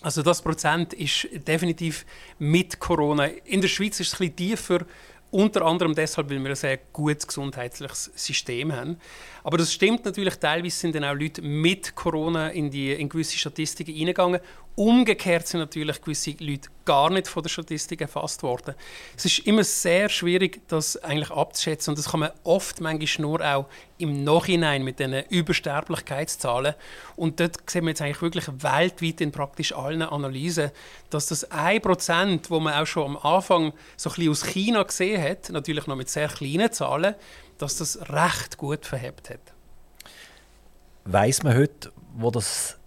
[0.00, 2.06] Also das Prozent ist definitiv
[2.38, 3.26] mit Corona.
[3.26, 4.86] In der Schweiz ist es ein bisschen tiefer,
[5.30, 8.96] unter anderem deshalb, weil wir ein sehr gutes gesundheitliches System haben.
[9.42, 13.36] Aber das stimmt natürlich, teilweise sind dann auch Leute mit Corona in, die, in gewisse
[13.36, 14.40] Statistiken eingegangen
[14.78, 18.76] Umgekehrt sind natürlich gewisse Leute gar nicht von der Statistik erfasst worden.
[19.16, 23.40] Es ist immer sehr schwierig, das eigentlich abzuschätzen und das kann man oft manchmal nur
[23.40, 23.66] auch
[23.98, 26.76] im Nachhinein mit diesen Übersterblichkeitszahlen.
[27.16, 30.70] Und dort sehen wir jetzt eigentlich wirklich weltweit in praktisch allen Analysen,
[31.10, 35.20] dass das 1%, wo man auch schon am Anfang so ein bisschen aus China gesehen
[35.20, 37.16] hat, natürlich noch mit sehr kleinen Zahlen,
[37.58, 39.40] dass das recht gut verhebt hat.
[41.04, 42.77] Weiß man heute, wo das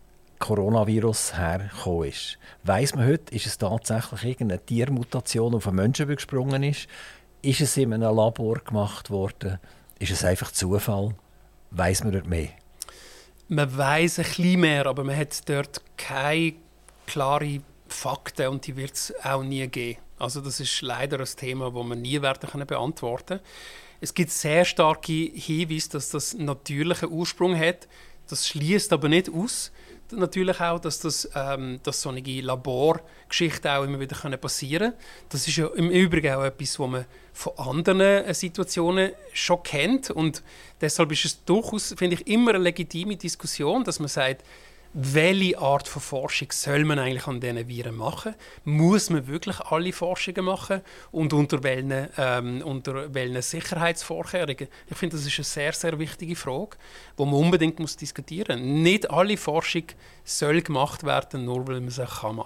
[0.41, 2.38] Coronavirus hergekommen ist.
[2.63, 6.88] Weiss man heute, ist es tatsächlich irgendeine Tiermutation auf einen Menschen gesprungen ist?
[7.43, 9.60] Ist es in einem Labor gemacht worden?
[9.99, 11.13] Ist es einfach Zufall?
[11.69, 12.49] Weiss man dort mehr?
[13.47, 16.54] Man weiß ein bisschen mehr, aber man hat dort keine
[17.06, 19.99] klaren Fakten und die wird es auch nie geben.
[20.17, 23.39] Also das ist leider ein Thema, das man nie werden können beantworten
[23.99, 27.88] Es gibt sehr starke Hinweise, dass das natürlichen Ursprung hat.
[28.27, 29.71] Das schließt aber nicht aus,
[30.12, 35.04] natürlich auch, dass, das, ähm, dass solche Laborgeschichten auch immer wieder passieren können.
[35.30, 40.10] Das ist ja im Übrigen auch etwas, was man von anderen äh, Situationen schon kennt.
[40.10, 40.43] Und
[40.80, 44.43] deshalb ist es durchaus, finde ich, immer eine legitime Diskussion, dass man sagt,
[44.93, 48.36] welche Art von Forschung soll man eigentlich an diesen Viren machen?
[48.65, 50.82] Muss man wirklich alle Forschungen machen?
[51.12, 54.67] Und unter welchen, ähm, unter welchen Sicherheitsvorkehrungen?
[54.89, 56.77] Ich finde, das ist eine sehr, sehr wichtige Frage,
[57.17, 58.84] die man unbedingt muss diskutieren muss.
[58.84, 59.86] Nicht alle Forschung
[60.25, 62.45] soll gemacht werden, nur weil man sie machen kann.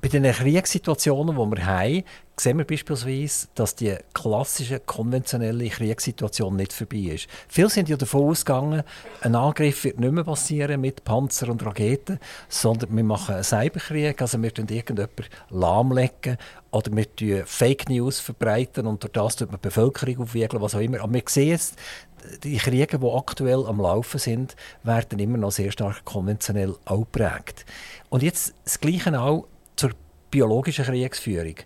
[0.00, 2.04] Bei den Kriegssituationen, die wir haben,
[2.42, 7.28] sehen wir beispielsweise, dass die klassische konventionelle Kriegssituation nicht vorbei ist.
[7.48, 8.82] Viele sind ja davon ausgegangen,
[9.20, 14.20] ein Angriff wird nicht mehr passieren mit Panzer und Raketen, sondern wir machen einen Cyberkrieg,
[14.22, 16.38] also wir tun irgendjemanden lahmlegen
[16.70, 20.74] oder wir tun Fake News verbreiten und durch das tut man die Bevölkerung aufwiegeln, was
[20.74, 21.00] auch immer.
[21.00, 21.76] Aber wir sehen jetzt,
[22.42, 27.64] die Kriege, die aktuell am Laufen sind, werden immer noch sehr stark konventionell auch geprägt.
[28.08, 29.90] Und jetzt das Gleiche auch zur
[30.30, 31.56] biologischen Kriegsführung.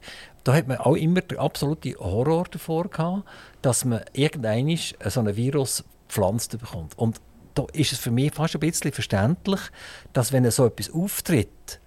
[0.44, 3.24] Da hat man auch immer den absoluten Horror davor gehabt,
[3.62, 6.96] dass man irgendwann so ein Virus pflanzt bekommt.
[6.98, 7.20] Und
[7.54, 9.60] da ist es für mich fast ein bisschen verständlich,
[10.12, 11.80] dass wenn so etwas auftritt,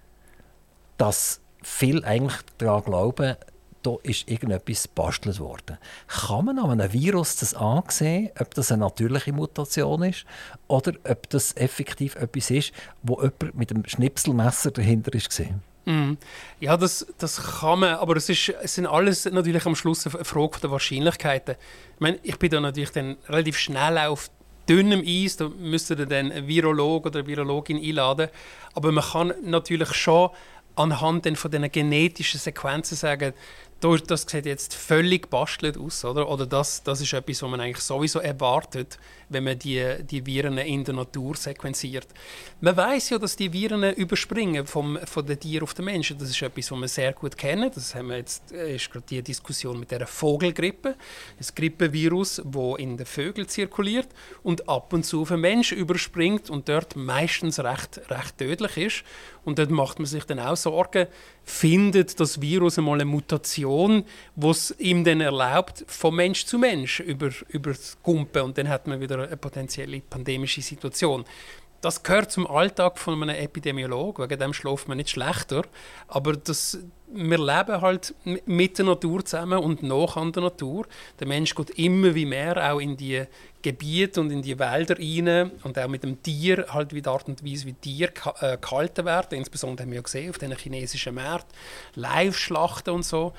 [0.96, 3.36] dass viele eigentlich daran glauben,
[3.82, 5.78] da ist irgendetwas gebastelt worden.
[6.08, 10.24] Kann man an einem Virus das ansehen, ob das eine natürliche Mutation ist
[10.66, 15.62] oder ob das effektiv etwas ist, wo jemand mit einem Schnipselmesser dahinter gesehen?
[15.88, 16.18] Mm.
[16.60, 20.22] Ja, das, das kann man, aber es, ist, es sind alles natürlich am Schluss eine
[20.22, 21.54] Frage der Wahrscheinlichkeiten.
[21.94, 24.30] Ich, meine, ich bin da natürlich dann relativ schnell auf
[24.68, 28.28] dünnem Eis, da müsste dann einen Virolog oder eine Virologin einladen,
[28.74, 30.28] aber man kann natürlich schon
[30.76, 33.32] anhand von den genetischen Sequenzen sagen,
[33.80, 36.28] das sieht jetzt völlig bastelt aus, oder?
[36.28, 40.58] Oder das, das ist etwas, was man eigentlich sowieso erwartet, wenn man die, die Viren
[40.58, 42.08] in der Natur sequenziert.
[42.60, 46.18] Man weiß ja, dass die Viren überspringen vom, von den Tieren auf den Menschen.
[46.18, 47.70] Das ist etwas, was wir sehr gut kennen.
[47.72, 50.96] Das haben wir jetzt, äh, ist gerade die Diskussion mit der Vogelgrippe.
[51.36, 54.08] Das Grippevirus, wo in den Vögeln zirkuliert
[54.42, 59.04] und ab und zu auf den Menschen überspringt und dort meistens recht, recht tödlich ist.
[59.44, 61.06] Und dort macht man sich dann auch Sorgen,
[61.44, 67.00] findet das Virus einmal eine Mutation, die es ihm dann erlaubt, von Mensch zu Mensch
[67.00, 68.42] über, über das Kumpen.
[68.42, 71.24] Und dann hat man wieder eine potenzielle pandemische Situation.
[71.80, 75.62] Das gehört zum Alltag von einem Epidemiologen, wegen dem schläft man nicht schlechter.
[76.08, 78.14] Aber das, wir leben halt
[78.46, 80.86] mit der Natur zusammen und nach an der Natur.
[81.20, 83.22] Der Mensch geht immer wie mehr auch in die
[83.62, 87.28] Gebiete und in die Wälder rein und auch mit dem Tier, halt wie die Art
[87.28, 89.38] und Weise, wie Tiere äh, gehalten werden.
[89.38, 91.56] Insbesondere haben wir ja gesehen auf den chinesischen Märkten,
[91.94, 93.34] Live-Schlachten und so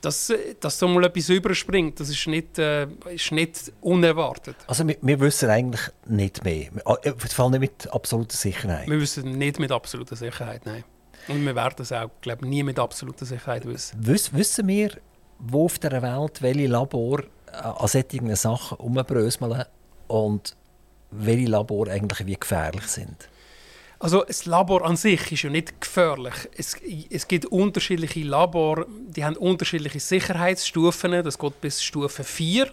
[0.00, 4.56] dass, dass so mal etwas überspringt, das ist nicht, äh, ist nicht unerwartet.
[4.66, 6.68] Also wir, wir, wissen eigentlich nicht mehr,
[7.02, 8.88] äh, vor allem nicht mit absoluter Sicherheit.
[8.88, 10.84] Wir wissen nicht mit absoluter Sicherheit, nein.
[11.28, 14.06] Und wir werden es auch, glaube nie mit absoluter Sicherheit wissen.
[14.06, 14.92] Wiss, wissen wir,
[15.38, 19.64] wo auf der Welt welche Labor äh, an solchen Sachen umbröseln
[20.06, 20.56] und
[21.10, 23.28] welche Labor eigentlich wie gefährlich sind?
[24.00, 26.34] Also das Labor an sich ist ja nicht gefährlich.
[26.56, 26.76] Es,
[27.10, 31.24] es gibt unterschiedliche Labor, die haben unterschiedliche Sicherheitsstufen.
[31.24, 32.72] Das geht bis Stufe 4.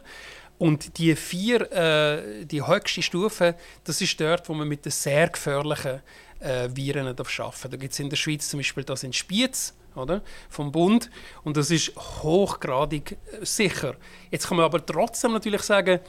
[0.57, 5.27] Und die vier, äh, die höchste Stufe, das ist dort, wo man mit den sehr
[5.27, 6.01] gefährlichen
[6.39, 7.67] äh, Viren arbeiten darf.
[7.69, 10.21] Da gibt es in der Schweiz zum Beispiel das in Spiez, oder?
[10.49, 11.09] vom Bund.
[11.43, 13.95] Und das ist hochgradig äh, sicher.
[14.31, 15.99] Jetzt kann man aber trotzdem natürlich sagen,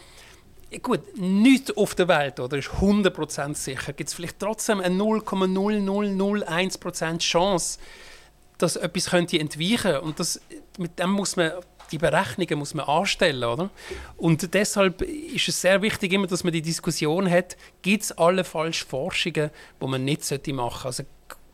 [0.83, 3.93] gut, nichts auf der Welt oder, ist 100% sicher.
[3.93, 7.79] Gibt es vielleicht trotzdem eine 0,0001% Chance,
[8.59, 10.41] dass etwas könnte entweichen Und das,
[10.79, 11.53] mit dem muss man,
[11.93, 13.45] die Berechnungen muss man anstellen.
[13.45, 13.71] Oder?
[14.17, 18.79] Und deshalb ist es sehr wichtig, immer, dass man die Diskussion hat, gibt es allenfalls
[18.79, 20.97] Forschungen, die man nicht machen sollte.
[21.05, 21.05] Also,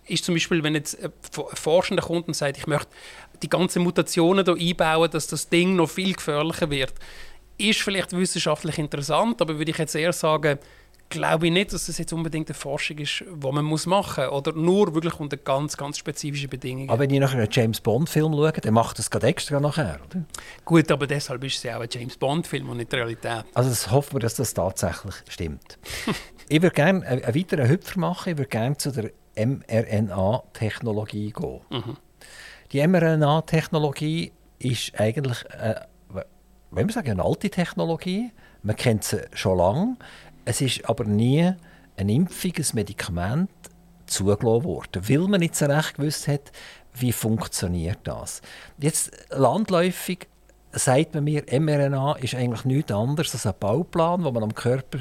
[0.06, 1.12] ist zum Beispiel, wenn jetzt ein
[1.54, 2.88] forschender Kunde sagt, ich möchte
[3.42, 6.92] die ganzen Mutationen hier einbauen, dass das Ding noch viel gefährlicher wird,
[7.70, 10.59] ist vielleicht wissenschaftlich interessant, aber würde ich jetzt eher sagen,
[11.12, 14.33] glaube ich nicht, dass das jetzt unbedingt eine Forschung ist, die man muss machen muss.
[14.33, 16.90] Oder nur wirklich unter ganz, ganz spezifischen Bedingungen.
[16.90, 20.25] Aber wenn ich nach einem James Bond-Film schaue, dann macht das gerade extra nachher, oder?
[20.64, 23.44] Gut, aber deshalb ist es ja auch ein James Bond-Film und nicht Realität.
[23.55, 25.79] Also das hoffen wir, dass das tatsächlich stimmt.
[26.48, 28.33] ich würde gerne einen weiteren Hüpfer machen.
[28.33, 31.61] Ich würde gerne zu der mRNA-Technologie gehen.
[31.70, 31.96] Mhm.
[32.72, 35.44] Die mRNA-Technologie ist eigentlich...
[35.51, 35.75] Äh,
[36.72, 38.32] wenn wir sagen, eine alte Technologie.
[38.62, 39.96] Man kennt sie schon lange.
[40.44, 41.52] Es ist aber nie
[41.96, 43.50] ein Impfung, ein Medikament
[44.06, 46.50] zugelassen worden, weil man nicht so recht gewusst hat,
[46.94, 48.42] wie funktioniert das.
[48.78, 50.28] Jetzt landläufig
[50.72, 54.98] sagt man mir, mRNA ist eigentlich nichts anderes als ein Bauplan, den man am Körper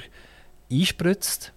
[0.72, 1.54] einspritzt.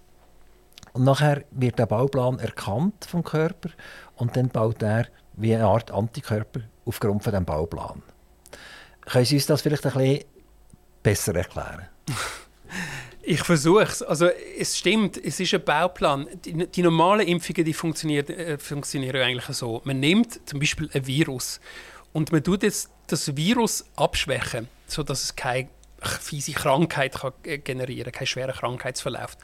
[0.93, 3.69] Und nachher wird der Bauplan erkannt vom Körper
[4.15, 8.01] und dann baut er wie eine Art Antikörper aufgrund von dem Bauplan.
[9.05, 10.23] Können Sie uns das vielleicht ein bisschen
[11.03, 11.87] besser erklären?
[13.27, 14.03] Ich versuche es.
[14.03, 16.27] Also es stimmt, es ist ein Bauplan.
[16.45, 19.81] Die, die normalen Impfungen die funktionieren, äh, funktionieren eigentlich so.
[19.83, 21.59] Man nimmt zum Beispiel ein Virus
[22.13, 25.69] und man tut jetzt das Virus abschwächen, sodass es keine
[26.21, 29.37] fiese Krankheit kann generieren kann, keinen schweren Krankheitsverlauf.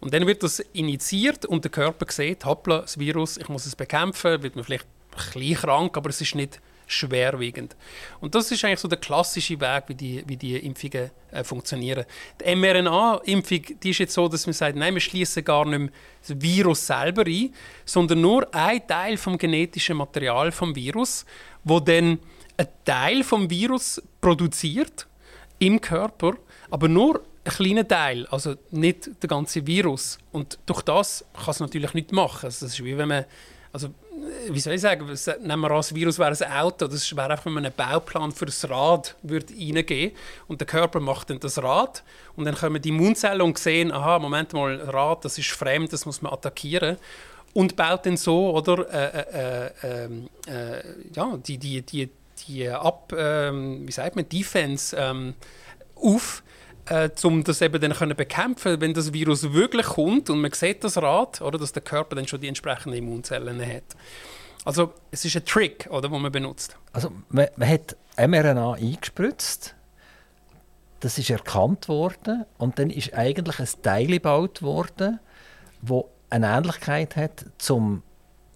[0.00, 3.76] Und dann wird das initiiert und der Körper sieht, hoppla, das Virus, ich muss es
[3.76, 6.60] bekämpfen, wird man vielleicht ein bisschen krank, aber es ist nicht
[6.92, 7.76] schwerwiegend.
[8.20, 12.04] Und das ist eigentlich so der klassische Weg, wie die, wie die Impfungen äh, funktionieren.
[12.40, 15.92] Die mRNA-Impfung ist jetzt so, dass man sagt, nein, wir schließen gar nicht
[16.26, 21.24] das Virus selber ein, sondern nur ein Teil vom genetischen Material vom Virus,
[21.64, 22.18] wo dann
[22.56, 25.06] ein Teil vom Virus produziert
[25.58, 26.34] im Körper,
[26.70, 30.18] aber nur ein kleiner Teil, also nicht der ganze Virus.
[30.30, 32.46] Und durch das kann es natürlich nicht machen.
[32.46, 33.24] Also das ist wie wenn man,
[33.72, 33.88] also
[34.48, 35.06] wie soll ich sagen,
[35.40, 38.46] nehmen wir an, das Virus wäre ein Auto, das wäre einfach, man einen Bauplan für
[38.46, 40.16] das Rad würde reingeben
[40.48, 42.02] und der Körper macht dann das Rad
[42.36, 46.06] und dann kommen die Immunzellen und sehen, aha, Moment mal, Rad, das ist fremd, das
[46.06, 46.96] muss man attackieren
[47.54, 50.82] und baut dann so, oder, äh, äh, äh, ähm, äh
[51.14, 52.08] ja, die, die, die,
[52.46, 55.34] die Ab, ähm, wie sagt man, Defense ähm,
[55.96, 56.42] auf,
[56.86, 60.84] äh, um das eben dann können bekämpfen wenn das Virus wirklich kommt und man sieht
[60.84, 63.84] das Rad, oder, dass der Körper dann schon die entsprechenden Immunzellen hat.
[64.64, 66.76] Also es ist ein Trick, oder, den man benutzt.
[66.92, 69.74] Also man, man hat mRNA eingespritzt,
[71.00, 75.18] das ist erkannt worden und dann ist eigentlich ein Teil gebaut worden,
[75.80, 78.02] wo eine Ähnlichkeit hat zum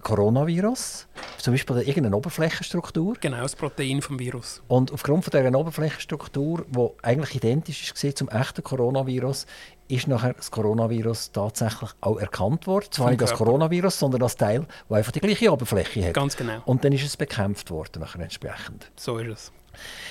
[0.07, 3.17] Coronavirus, zum Beispiel irgendeine Oberflächenstruktur.
[3.21, 4.63] Genau, das Protein vom Virus.
[4.69, 9.47] Und aufgrund von dieser Oberflächenstruktur, die eigentlich identisch war zum echten Coronavirus,
[9.89, 12.87] ist nachher das Coronavirus tatsächlich auch erkannt worden.
[12.93, 16.15] Zwar nicht das Coronavirus, sondern das Teil, das einfach die gleiche Oberfläche hat.
[16.15, 16.63] Ganz genau.
[16.67, 18.93] Und dann ist es bekämpft worden nachher entsprechend.
[18.95, 19.53] So ist es.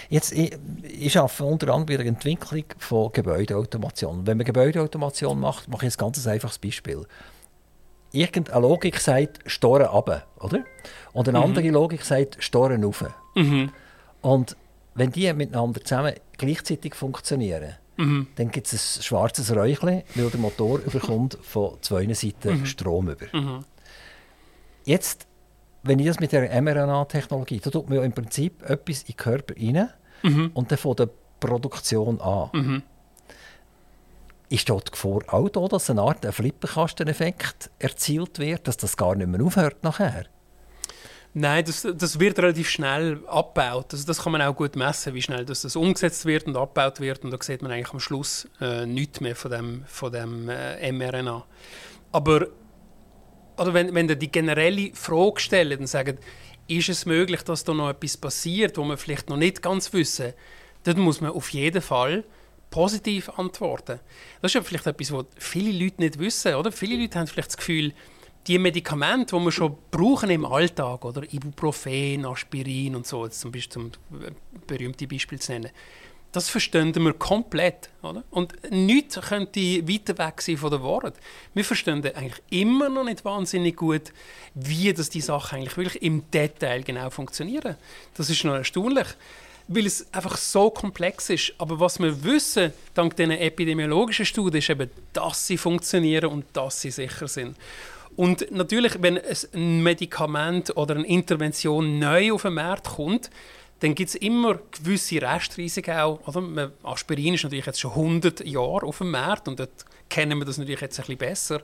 [0.09, 4.27] Jetzt, ich, ich arbeite unter anderem bei der Entwicklung von Gebäudeautomation.
[4.27, 7.07] Wenn man Gebäudeautomation macht, mache ich ein ganz einfaches Beispiel
[8.15, 10.63] irgendeine Logik sagt, Storen ab, oder?
[11.13, 11.45] Und eine mhm.
[11.45, 13.03] andere Logik sagt, Storen rauf.
[13.35, 13.71] Mhm.
[14.21, 14.55] Und
[14.95, 18.27] wenn die miteinander zusammen gleichzeitig funktionieren, mhm.
[18.35, 22.65] dann gibt es ein schwarzes Räuchchen, weil der Motor überkommt von zwei Seiten mhm.
[22.65, 23.25] Strom über.
[23.33, 23.65] Mhm.
[24.85, 25.27] Jetzt,
[25.83, 29.17] wenn ich das mit der mRNA-Technologie, da tut man ja im Prinzip etwas in den
[29.17, 29.89] Körper rein
[30.23, 30.51] mhm.
[30.53, 32.83] und dann von der Produktion an
[34.49, 39.15] ist dort die Gefahr auch da, dass eine Art Flipperkasteneffekt erzielt wird, dass das gar
[39.15, 40.25] nicht mehr aufhört nachher?
[41.33, 43.87] Nein, das, das wird relativ schnell abgebaut.
[43.91, 47.01] Also das kann man auch gut messen, wie schnell das, das umgesetzt wird und abgebaut
[47.01, 47.25] wird.
[47.25, 50.91] Und da sieht man eigentlich am Schluss äh, nichts mehr von dem, von dem äh,
[50.93, 51.45] mRNA.
[52.13, 52.47] Aber
[53.57, 56.17] oder wenn, wenn die generelle Frage stellen und sagen,
[56.67, 60.33] ist es möglich, dass da noch etwas passiert, wo wir vielleicht noch nicht ganz wissen,
[60.83, 62.23] dann muss man auf jeden Fall
[62.75, 64.01] positiv antworten.
[64.41, 66.55] Das ist ja vielleicht etwas, was viele Leute nicht wissen.
[66.55, 66.73] Oder?
[66.73, 67.93] Viele Leute haben vielleicht das Gefühl,
[68.47, 73.53] die Medikamente, die wir schon brauchen im Alltag, oder Ibuprofen, Aspirin und so, jetzt zum
[73.53, 73.91] Beispiel zum
[74.67, 75.69] berühmte Beispiel zu nennen,
[76.33, 77.91] das verstehen wir komplett.
[78.01, 78.25] Oder?
[78.29, 81.13] Und nichts könnte weiter weg sein von der Wahrheit.
[81.53, 84.11] Wir verstehen eigentlich immer noch nicht wahnsinnig gut,
[84.53, 87.77] wie das die Sachen eigentlich wirklich im Detail genau funktionieren.
[88.15, 89.07] Das ist noch erstaunlich
[89.67, 91.53] weil es einfach so komplex ist.
[91.57, 96.81] Aber was wir wissen, dank diesen epidemiologischen Studien, ist eben, dass sie funktionieren und dass
[96.81, 97.57] sie sicher sind.
[98.15, 99.19] Und natürlich, wenn
[99.53, 103.29] ein Medikament oder eine Intervention neu auf den Markt kommt,
[103.79, 106.25] dann gibt es immer gewisse Restrisiken auch.
[106.27, 106.71] Oder?
[106.83, 110.57] Aspirin ist natürlich jetzt schon 100 Jahre auf dem Markt und dort kennen wir das
[110.57, 111.61] natürlich jetzt ein bisschen besser.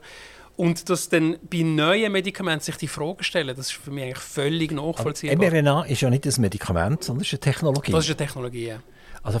[0.56, 4.18] Und dass dann bei neuen Medikamenten sich die Frage stellen, das ist für mich eigentlich
[4.18, 5.36] völlig nachvollziehbar.
[5.36, 7.92] Aber mRNA ist ja nicht ein Medikament, sondern ist eine Technologie.
[7.92, 8.78] Das ist eine Technologie, ja.
[9.22, 9.38] Also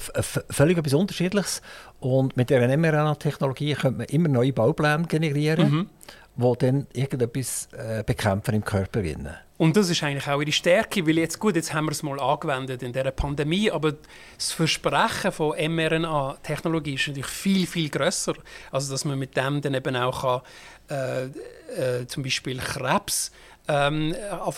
[0.50, 1.60] völlig etwas Unterschiedliches.
[1.98, 5.90] Und mit dieser mRNA-Technologie könnte man immer neue Baupläne generieren, mhm.
[6.36, 9.02] Die dann irgendetwas äh, bekämpfen im Körper.
[9.02, 9.28] Drin.
[9.58, 12.18] Und das ist eigentlich auch ihre Stärke, weil jetzt gut, jetzt haben wir es mal
[12.18, 13.94] angewendet in dieser Pandemie, aber
[14.36, 18.34] das Versprechen von mRNA-Technologie ist natürlich viel, viel grösser.
[18.72, 20.42] Also, dass man mit dem dann eben auch
[20.88, 21.30] kann,
[21.78, 23.30] äh, äh, zum Beispiel Krebs
[23.68, 24.14] ähm,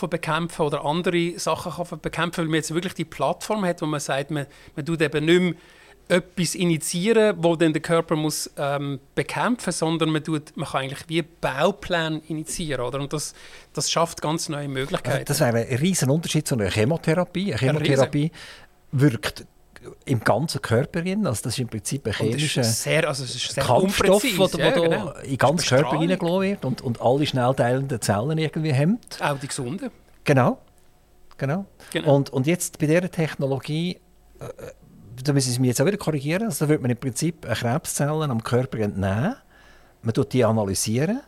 [0.09, 4.31] bekämpfen oder andere Sachen bekämpfen, weil man jetzt wirklich die Plattform hat, wo man sagt,
[4.31, 5.53] man, man tut eben nicht mehr
[6.07, 11.03] etwas initiieren, wo dann der Körper muss ähm, bekämpfen, sondern man tut, man kann eigentlich
[11.07, 12.99] wie Baupläne initiieren, oder?
[12.99, 13.33] Und das,
[13.73, 15.25] das schafft ganz neue Möglichkeiten.
[15.25, 17.53] Das wäre ein riesen Unterschied zu einer Chemotherapie.
[17.53, 19.45] Eine Chemotherapie ein wirkt
[20.05, 21.25] im ganzen Körper rein.
[21.25, 25.11] Also das ist im Prinzip ein chemischer sehr, also sehr Kampfstoff, der ja, genau.
[25.21, 29.19] in den ganzen Körper hineingelassen wird und, und alle schnell teilenden Zellen irgendwie hemmt.
[29.21, 29.91] Auch die gesunden.
[30.23, 30.59] Genau.
[31.37, 31.65] genau.
[31.91, 32.15] genau.
[32.15, 33.99] Und, und jetzt bei dieser Technologie
[34.39, 34.45] äh,
[35.23, 38.31] da müssen Sie mich jetzt auch wieder korrigieren, also da wird man im Prinzip Krebszellen
[38.31, 39.35] am Körper entnehmen,
[40.01, 41.21] man tut die analysieren.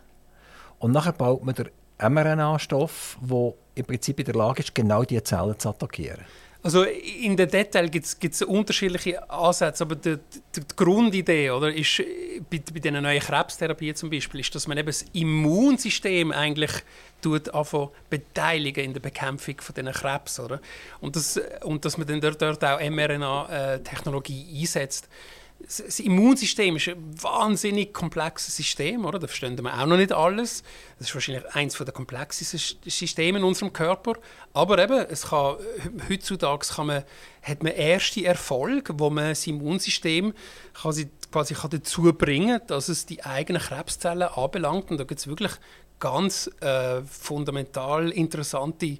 [0.79, 1.69] Und nachher baut man den
[1.99, 6.25] mRNA-Stoff, der im Prinzip in der Lage ist, genau diese Zellen zu attackieren.
[6.63, 12.01] Also in den Details gibt es unterschiedliche Ansätze, aber die, die, die Grundidee oder, ist
[12.49, 16.71] bei, bei diesen neuen Krebstherapien zum Beispiel, ist, dass man eben das Immunsystem eigentlich
[17.21, 17.49] tut,
[18.09, 20.39] beteiligen in der Bekämpfung von diesen Krebs.
[20.39, 20.61] Oder?
[21.01, 25.09] Und, das, und dass man dann dort, dort auch mRNA-Technologie äh, einsetzt
[25.59, 29.17] das Immunsystem ist ein wahnsinnig komplexes System, oder?
[29.17, 30.63] Da verstehen wir auch noch nicht alles.
[30.99, 34.13] Das ist wahrscheinlich eines der komplexesten Systeme in unserem Körper.
[34.53, 35.57] Aber eben, es kann,
[36.09, 37.03] heutzutage kann man,
[37.41, 40.33] hat man erste Erfolge, wo man das Immunsystem
[40.73, 44.91] quasi, quasi kann dazu bringen kann, dass es die eigenen Krebszellen anbelangt.
[44.91, 45.53] Und da gibt es wirklich
[45.99, 48.97] ganz äh, fundamental interessante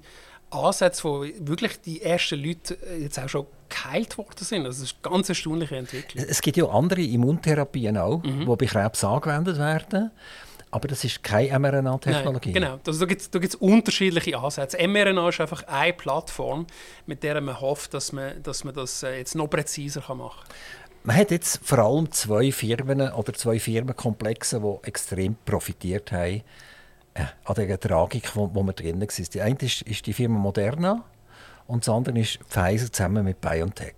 [0.50, 4.64] Ansätze, wo wirklich die ersten Leute jetzt auch schon geheilt worden sind.
[4.64, 6.24] Das ist eine ganz erstaunliche Entwicklung.
[6.26, 8.40] Es gibt ja andere Immuntherapien auch, mhm.
[8.40, 10.10] die bei Krebs angewendet werden.
[10.70, 12.52] Aber das ist keine mRNA-Technologie.
[12.52, 14.76] Genau, also da gibt es unterschiedliche Ansätze.
[14.86, 16.66] mRNA ist einfach eine Plattform,
[17.06, 20.56] mit der man hofft, dass man, dass man das äh, jetzt noch präziser machen kann.
[21.04, 26.42] Man hat jetzt vor allem zwei Firmen oder zwei Firmenkomplexe, die extrem profitiert haben äh,
[27.44, 29.26] an der Tragik, wo, wo wir drin waren.
[29.32, 31.04] Die eine ist, ist die Firma Moderna
[31.66, 33.94] und das andere ist Pfizer zusammen mit BioNTech.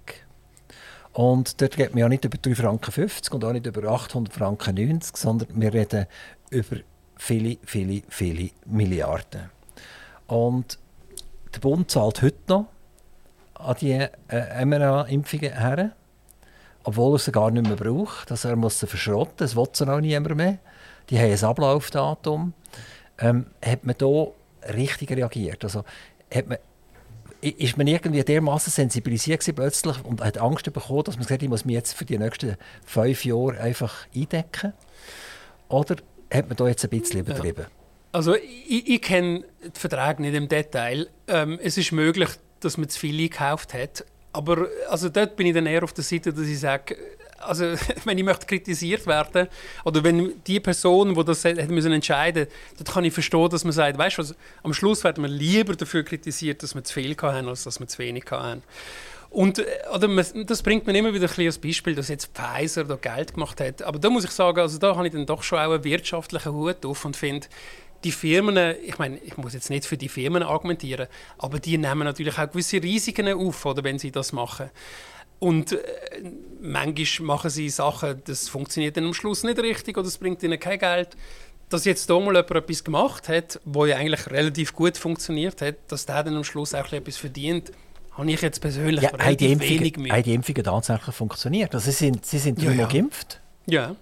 [1.12, 4.74] Und dort reden wir ja nicht über 3,50 Franken und auch nicht über 800 Franken
[4.74, 6.06] 90, sondern wir reden
[6.50, 6.76] über
[7.16, 9.50] viele, viele, viele Milliarden.
[10.26, 10.78] Und
[11.52, 12.66] der Bund zahlt heute noch
[13.54, 13.92] an die
[14.28, 15.92] äh, mRNA-Impfungen her,
[16.84, 18.30] obwohl er sie gar nicht mehr braucht.
[18.30, 20.58] Also er muss sie verschrotten, das will sie auch niemand mehr.
[21.10, 22.54] Die haben ein Ablaufdatum.
[23.20, 24.26] Ähm, hat man da
[24.72, 25.62] richtig reagiert?
[25.64, 25.84] Also
[26.32, 26.58] hat man
[27.42, 31.64] ist man irgendwie dermaßen sensibilisiert plötzlich und hat Angst bekommen, dass man sagt, ich muss
[31.64, 34.74] mich jetzt für die nächsten fünf Jahre einfach eindecken?
[35.68, 35.96] Oder
[36.32, 37.62] hat man da jetzt ein bisschen übertrieben?
[37.62, 37.70] Ja.
[38.12, 41.08] Also ich, ich kenne die Verträge nicht im Detail.
[41.28, 42.28] Ähm, es ist möglich,
[42.60, 44.04] dass man zu viel gekauft hat.
[44.32, 46.96] Aber also dort bin ich dann eher auf der Seite, dass ich sage,
[47.40, 47.74] also
[48.04, 49.48] wenn ich möchte kritisiert werden
[49.84, 53.72] oder wenn die Person, die das hätte müssen entscheiden, dann kann ich verstehen, dass man
[53.72, 54.24] sagt, weißt du,
[54.62, 57.88] am Schluss werden wir lieber dafür kritisiert, dass wir zu viel haben, als dass wir
[57.88, 58.62] zu wenig haben.
[59.30, 59.64] Und äh,
[59.94, 63.34] oder man, das bringt mir immer wieder ein als Beispiel, dass jetzt Pfizer da Geld
[63.34, 63.82] gemacht hat.
[63.82, 66.52] Aber da muss ich sagen, also da habe ich dann doch schon auch einen wirtschaftlichen
[66.52, 67.46] Hut auf und finde,
[68.04, 71.06] die Firmen, ich meine, ich muss jetzt nicht für die Firmen argumentieren,
[71.38, 74.70] aber die nehmen natürlich auch gewisse Risiken auf, oder, wenn sie das machen.
[75.40, 75.78] Und äh,
[76.60, 80.60] manchmal machen sie Sachen, das funktioniert dann am Schluss nicht richtig oder es bringt ihnen
[80.60, 81.16] kein Geld.
[81.68, 85.76] Dass jetzt hier mal jemand etwas gemacht hat, wo ja eigentlich relativ gut funktioniert hat,
[85.88, 87.72] dass der dann am Schluss auch etwas verdient,
[88.12, 90.12] habe ich jetzt persönlich ja, relativ wenig mit.
[90.12, 91.74] Haben die Impfungen tatsächlich funktioniert?
[91.74, 92.88] Also sie sind, sie sind dreimal ja, ja.
[92.88, 93.40] geimpft.
[93.66, 93.96] Ja.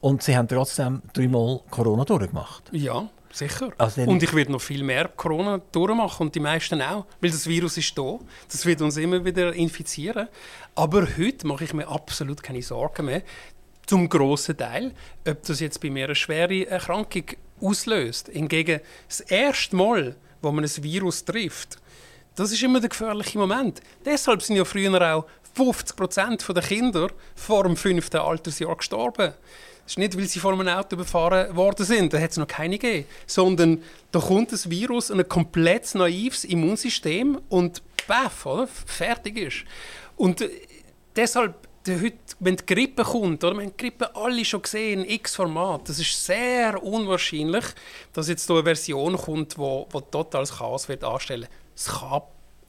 [0.00, 2.64] Und sie haben trotzdem dreimal Corona durchgemacht.
[2.72, 3.08] Ja.
[3.34, 3.72] Sicher.
[3.78, 7.48] Also und ich werde noch viel mehr Corona durchmachen und die meisten auch, weil das
[7.48, 8.20] Virus ist da.
[8.48, 10.28] Das wird uns immer wieder infizieren.
[10.76, 13.22] Aber heute mache ich mir absolut keine Sorgen mehr.
[13.86, 14.92] Zum grossen Teil,
[15.28, 17.24] ob das jetzt bei mir eine schwere Erkrankung
[17.60, 18.28] auslöst.
[18.28, 21.78] Hingegen das erste Mal, wo man ein Virus trifft,
[22.36, 23.80] das ist immer der gefährliche Moment.
[24.04, 29.34] Deshalb sind ja früher auch 50 Prozent der Kinder vor dem fünften Altersjahr gestorben.
[29.84, 32.46] Das ist nicht, weil sie vor einem Auto überfahren worden sind, da hat es noch
[32.46, 33.82] keine gegeben, sondern
[34.12, 38.46] da kommt das Virus ein komplett naives Immunsystem und baff,
[38.86, 39.64] fertig ist.
[40.16, 40.48] Und äh,
[41.14, 43.54] deshalb, heute, wenn die Grippe kommt, oder?
[43.54, 47.64] wir haben die Grippe alle schon gesehen, x Format, das ist sehr unwahrscheinlich,
[48.12, 51.46] dass jetzt da eine Version kommt, die wo, totales Chaos wird anstellen.
[51.76, 51.88] Es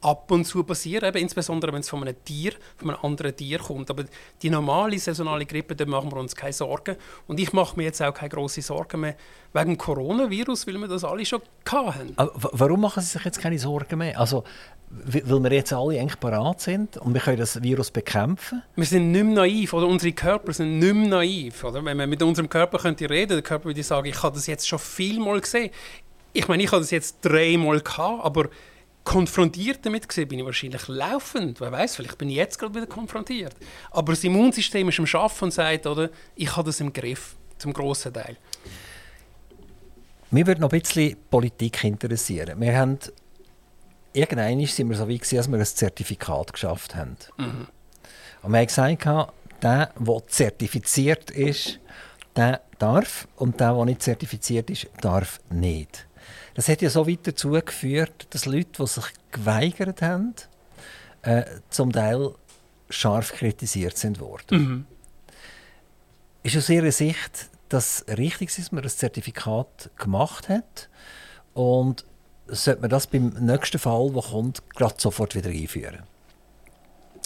[0.01, 3.59] ab und zu passieren, eben, insbesondere wenn es von einem Tier, von einem anderen Tier
[3.59, 3.89] kommt.
[3.89, 4.05] Aber
[4.41, 6.95] die normale saisonale Grippe, da machen wir uns keine Sorgen.
[7.27, 9.15] Und ich mache mir jetzt auch keine grossen Sorgen mehr
[9.53, 12.13] wegen dem Coronavirus, weil wir das alle schon hatten.
[12.17, 14.19] Aber warum machen Sie sich jetzt keine Sorgen mehr?
[14.19, 14.43] Also,
[14.89, 18.61] weil wir jetzt alle eigentlich parat sind und wir können das Virus bekämpfen?
[18.75, 21.63] Wir sind nicht mehr naiv, oder unsere Körper sind nicht mehr naiv.
[21.63, 21.83] Oder?
[21.83, 24.67] Wenn man mit unserem Körper könnte reden der Körper würde sagen, ich habe das jetzt
[24.67, 25.71] schon vielmal gesehen.
[26.33, 28.49] Ich meine, ich habe das jetzt dreimal gehabt, aber
[29.05, 31.61] konfrontiert damit gesehen bin ich wahrscheinlich laufend.
[31.61, 33.55] Wer weiß, vielleicht bin ich jetzt gerade wieder konfrontiert.
[33.91, 37.71] Aber das Immunsystem ist am Schaffen und sagt, oder, ich habe das im Griff, zum
[37.71, 38.35] grossen Teil.
[40.31, 42.59] Mir würde noch ein bisschen Politik interessieren.
[42.59, 42.99] Wir haben
[44.11, 47.15] irgendwann sind wir so weit, dass wir ein Zertifikat geschafft haben.
[47.37, 47.67] Mhm.
[48.41, 49.05] Und wir haben gesagt,
[49.61, 51.79] der, der zertifiziert ist,
[52.35, 56.07] der darf und der, der nicht zertifiziert ist, darf nicht.
[56.55, 60.33] Das hat ja so weit dazu geführt, dass Leute, die sich geweigert haben,
[61.21, 62.33] äh, zum Teil
[62.89, 64.57] scharf kritisiert sind worden.
[64.57, 64.85] Mhm.
[66.43, 70.89] Ist aus Ihrer Sicht das richtig ist, dass man das Zertifikat gemacht hat?
[71.53, 72.05] Und
[72.47, 76.03] sollte man das beim nächsten Fall, der kommt, gerade sofort wieder einführen?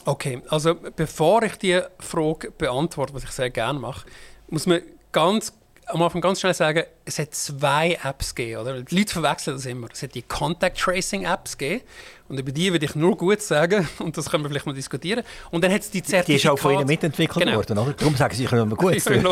[0.05, 4.07] Okay, also bevor ich die Frage beantworte, was ich sehr gerne mache,
[4.47, 5.53] muss man ganz
[5.89, 8.61] am Anfang ganz schnell sagen, es hat zwei Apps gegeben.
[8.61, 8.81] Oder?
[8.81, 9.87] Die Leute verwechseln das immer.
[9.91, 11.83] Es hat die Contact Tracing Apps gegeben.
[12.27, 13.87] Und über die würde ich nur gut sagen.
[13.99, 15.23] Und das können wir vielleicht mal diskutieren.
[15.49, 16.31] Und dann hat es die Zertifikate...
[16.31, 17.57] Die ist auch von Ihnen mitentwickelt genau.
[17.57, 17.93] worden, oder?
[17.93, 19.25] Darum sagen Sie, ich kann nur gut sagen.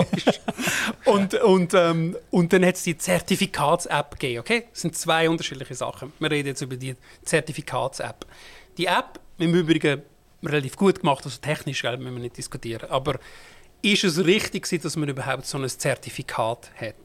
[1.05, 4.39] und, und, ähm, und dann hat es die Zertifikats-App gegeben.
[4.39, 4.65] Okay?
[4.71, 6.11] Das sind zwei unterschiedliche Sachen.
[6.19, 8.25] Wir reden jetzt über die Zertifikats-App.
[8.77, 10.01] Die App, im Übrigen
[10.43, 12.89] relativ gut gemacht, also technisch, müssen wir nicht diskutieren.
[12.89, 13.19] Aber
[13.81, 16.95] ist es richtig, dass man überhaupt so ein Zertifikat hat.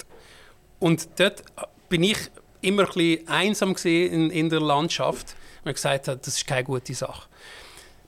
[0.78, 1.42] Und dort
[1.88, 2.18] bin ich
[2.60, 6.94] immer ein bisschen einsam in, in der Landschaft, weil gesagt hat, das ist keine gute
[6.94, 7.28] Sache.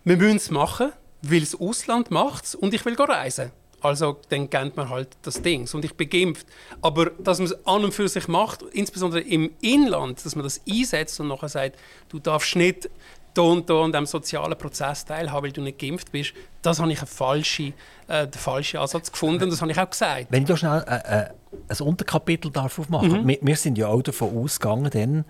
[0.04, 0.92] Wir müssen es machen,
[1.22, 3.52] weil das Ausland macht es und ich will reisen.
[3.80, 5.68] Also dann kennt man halt das Ding.
[5.74, 6.46] Und ich bin geimpft.
[6.80, 10.62] Aber dass man es an und für sich macht, insbesondere im Inland, dass man das
[10.66, 12.88] einsetzt und nachher sagt, du darfst nicht
[13.34, 16.32] da an diesem sozialen Prozess teilhaben, weil du nicht geimpft bist,
[16.62, 17.74] das habe ich einen falschen,
[18.08, 19.50] äh, den falschen Ansatz gefunden.
[19.50, 20.26] Das habe ich auch gesagt.
[20.30, 21.30] Wenn ich da schnell äh, äh,
[21.68, 23.28] ein Unterkapitel darf aufmachen mhm.
[23.28, 25.24] wir, wir, sind ja auch davon ausgegangen, denn,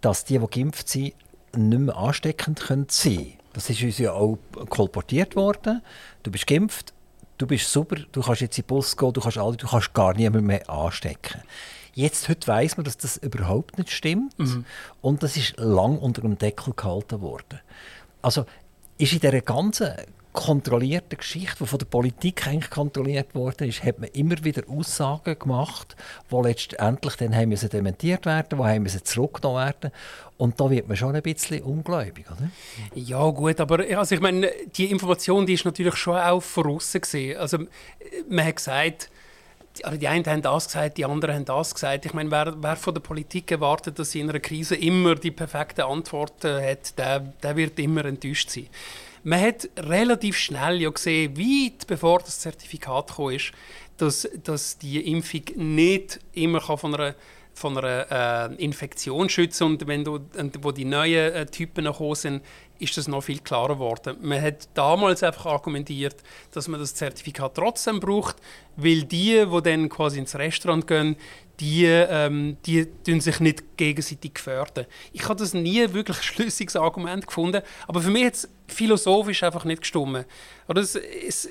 [0.00, 1.14] dass die, die geimpft sind,
[1.54, 4.38] nicht mehr ansteckend können sein Das ist uns ja auch
[4.70, 5.82] kolportiert worden.
[6.22, 6.94] Du bist geimpft,
[7.38, 9.92] du bist super, du kannst jetzt in den Bus gehen, du kannst, alle, du kannst
[9.92, 11.42] gar niemanden mehr anstecken.
[11.94, 14.38] Jetzt, heute weiss man, dass das überhaupt nicht stimmt.
[14.38, 14.64] Mhm.
[15.00, 17.60] Und das ist lang unter dem Deckel gehalten worden.
[18.22, 18.46] Also
[18.98, 19.92] ist in dieser ganzen
[20.32, 25.38] kontrollierten Geschichte, die von der Politik eigentlich kontrolliert worden ist, hat man immer wieder Aussagen
[25.38, 25.94] gemacht,
[26.30, 29.90] die letztendlich dann haben müssen dementiert werden, die haben müssen zurückgenommen werden.
[30.38, 32.50] Und da wird man schon ein bisschen ungläubig, oder?
[32.94, 37.36] Ja gut, aber also ich meine, die Information, die ist natürlich schon auch voraus gesehen.
[37.36, 37.58] Also
[38.28, 39.10] man hat gesagt,
[39.82, 42.04] also die einen haben das gesagt, die anderen haben das gesagt.
[42.06, 45.30] Ich meine, wer, wer von der Politik erwartet, dass sie in einer Krise immer die
[45.30, 48.68] perfekte Antwort äh, hat, der, der wird immer enttäuscht sein.
[49.24, 53.36] Man hat relativ schnell ja gesehen, weit bevor das Zertifikat kam,
[53.96, 57.14] dass, dass die Impfung nicht immer von einer
[57.54, 60.20] von einer äh, Infektion schützen und wenn du,
[60.62, 62.42] wo die neuen äh, Typen gekommen sind,
[62.78, 64.16] ist das noch viel klarer geworden.
[64.20, 66.16] Man hat damals einfach argumentiert,
[66.50, 68.36] dass man das Zertifikat trotzdem braucht,
[68.76, 71.16] weil die, die dann quasi ins Restaurant gehen,
[71.60, 74.86] die, ähm, die tun sich nicht gegenseitig gefährden.
[75.12, 79.44] Ich habe das nie wirklich ein schlüssiges Argument gefunden, aber für mich hat es philosophisch
[79.44, 80.26] einfach nicht gestimmt.
[80.66, 81.48] Oder es, es,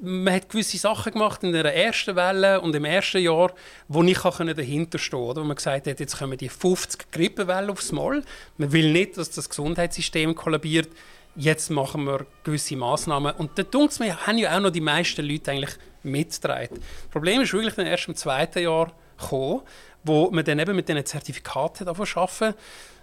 [0.00, 3.52] man hat gewisse Sachen gemacht in der ersten Welle und im ersten Jahr,
[3.88, 5.40] wo ich dahinter stehen konnte.
[5.40, 8.22] Wo man gesagt hat, jetzt kommen die 50 Grippewellen aufs Mal.
[8.56, 10.88] Man will nicht, dass das Gesundheitssystem kollabiert.
[11.36, 13.34] Jetzt machen wir gewisse Massnahmen.
[13.36, 16.76] Und da tut mir, haben ja auch noch die meisten Leute eigentlich mitgetragen.
[16.76, 19.62] Das Problem ist wirklich erst im zweiten Jahr gekommen,
[20.04, 22.54] wo man dann eben mit diesen Zertifikaten arbeiten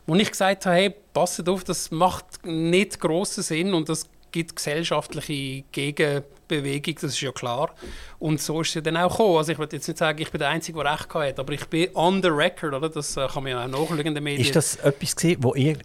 [0.08, 4.56] wo ich gesagt habe, hey, passt auf, das macht nicht grossen Sinn und das gibt
[4.56, 7.72] gesellschaftliche Gegenbewegung, das ist ja klar.
[8.20, 9.38] Und so ist es ja dann auch gekommen.
[9.38, 11.66] Also ich würde jetzt nicht sagen, ich bin der Einzige, der Recht hat, aber ich
[11.66, 12.90] bin on the record, oder?
[12.90, 14.42] das äh, kann man ja auch nachschauen in den Medien.
[14.42, 15.78] Ist das etwas gewesen, wo ihr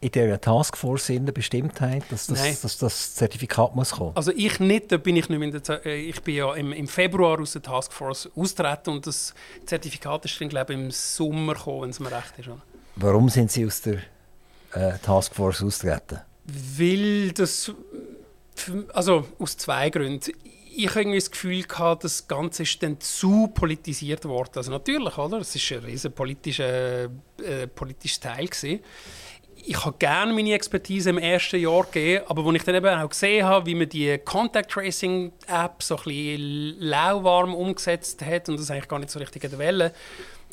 [0.00, 4.10] in dieser Taskforce bestimmt habt, dass das, dass das Zertifikat muss kommen?
[4.16, 6.72] Also ich nicht, da bin ich nicht mehr in der, äh, ich bin ja im,
[6.72, 9.32] im Februar aus der Taskforce austreten und das
[9.64, 12.48] Zertifikat ist dann glaube ich im Sommer gekommen, wenn es mir recht ist.
[12.96, 13.98] Warum sind Sie aus der
[14.72, 16.20] äh, Taskforce austreten?
[16.44, 17.72] Weil das.
[18.92, 20.32] Also aus zwei Gründen.
[20.74, 21.64] Ich habe das Gefühl
[22.00, 24.52] das Ganze ist dann zu politisiert worden.
[24.56, 25.38] Also natürlich, oder?
[25.38, 28.80] Es ist ein riesen politischer, äh, politisches Teil gewesen.
[29.64, 33.08] Ich habe gerne meine Expertise im ersten Jahr gegeben, aber als ich dann eben auch
[33.08, 38.58] gesehen habe, wie man die Contact Tracing App so ein bisschen lauwarm umgesetzt hat und
[38.58, 39.92] das eigentlich gar nicht so richtig in der Welle,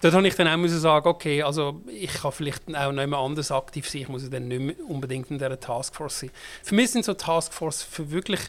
[0.01, 3.51] Dort habe ich dann auch sagen, okay, also ich kann vielleicht auch noch jemand anders
[3.51, 6.31] aktiv sein, ich muss dann nicht mehr unbedingt in dieser Taskforce sein.
[6.63, 8.39] Für mich sind so Taskforce für wirklich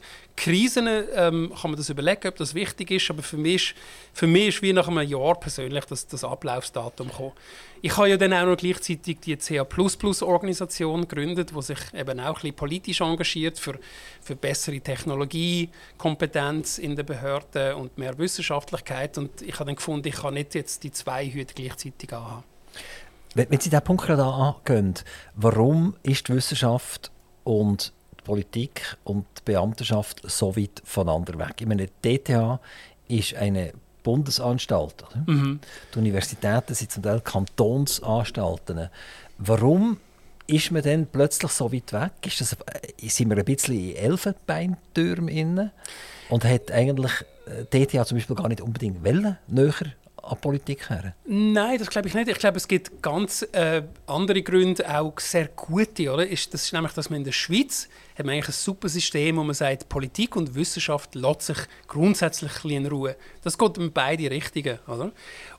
[0.41, 3.75] Krisen, ähm, kann man das überlegen, ob das wichtig ist, aber für mich,
[4.15, 7.33] für mich ist wie nach einem Jahr persönlich das, das Ablaufsdatum gekommen.
[7.83, 12.35] Ich habe ja dann auch noch gleichzeitig die CA++-Organisation gegründet, die sich eben auch ein
[12.35, 13.79] bisschen politisch engagiert für,
[14.23, 19.19] für bessere Technologiekompetenz in den Behörden und mehr Wissenschaftlichkeit.
[19.19, 22.45] Und ich habe dann gefunden, ich kann nicht jetzt die zwei Hüte gleichzeitig anhaben.
[23.35, 24.95] Wenn, Sie diesen Punkt gerade angehen,
[25.35, 27.11] warum ist die Wissenschaft
[27.45, 27.93] und
[28.31, 31.55] Politik und die Beamtenschaft so weit voneinander weg?
[31.59, 32.61] Ich meine, DTH
[33.09, 33.73] ist eine
[34.05, 35.25] Bundesanstalten.
[35.27, 35.61] Mhm.
[35.93, 38.89] Die Universitäten sind zum Teil Kantonsanstalten.
[39.39, 39.97] Warum
[40.47, 42.13] ist man dann plötzlich so weit weg?
[42.25, 45.73] Ist das, äh, sind wir ein bisschen in Elfenbeintürmen inne
[46.29, 47.13] und hat eigentlich
[47.73, 49.75] DTA äh, zum Beispiel gar nicht unbedingt wollen, näher
[50.23, 51.15] an Politik her?
[51.27, 52.29] Nein, das glaube ich nicht.
[52.29, 56.13] Ich glaube, es gibt ganz äh, andere Gründe, auch sehr gute.
[56.13, 56.27] Oder?
[56.27, 57.89] Ist, das ist nämlich, dass man in der Schweiz
[58.21, 61.59] hat man eigentlich ein super System, wo man sagt, Politik und Wissenschaft lässt sich
[61.89, 63.17] grundsätzlich in Ruhe.
[63.43, 64.79] Das geht in beide Richtungen.
[64.87, 65.11] Oder?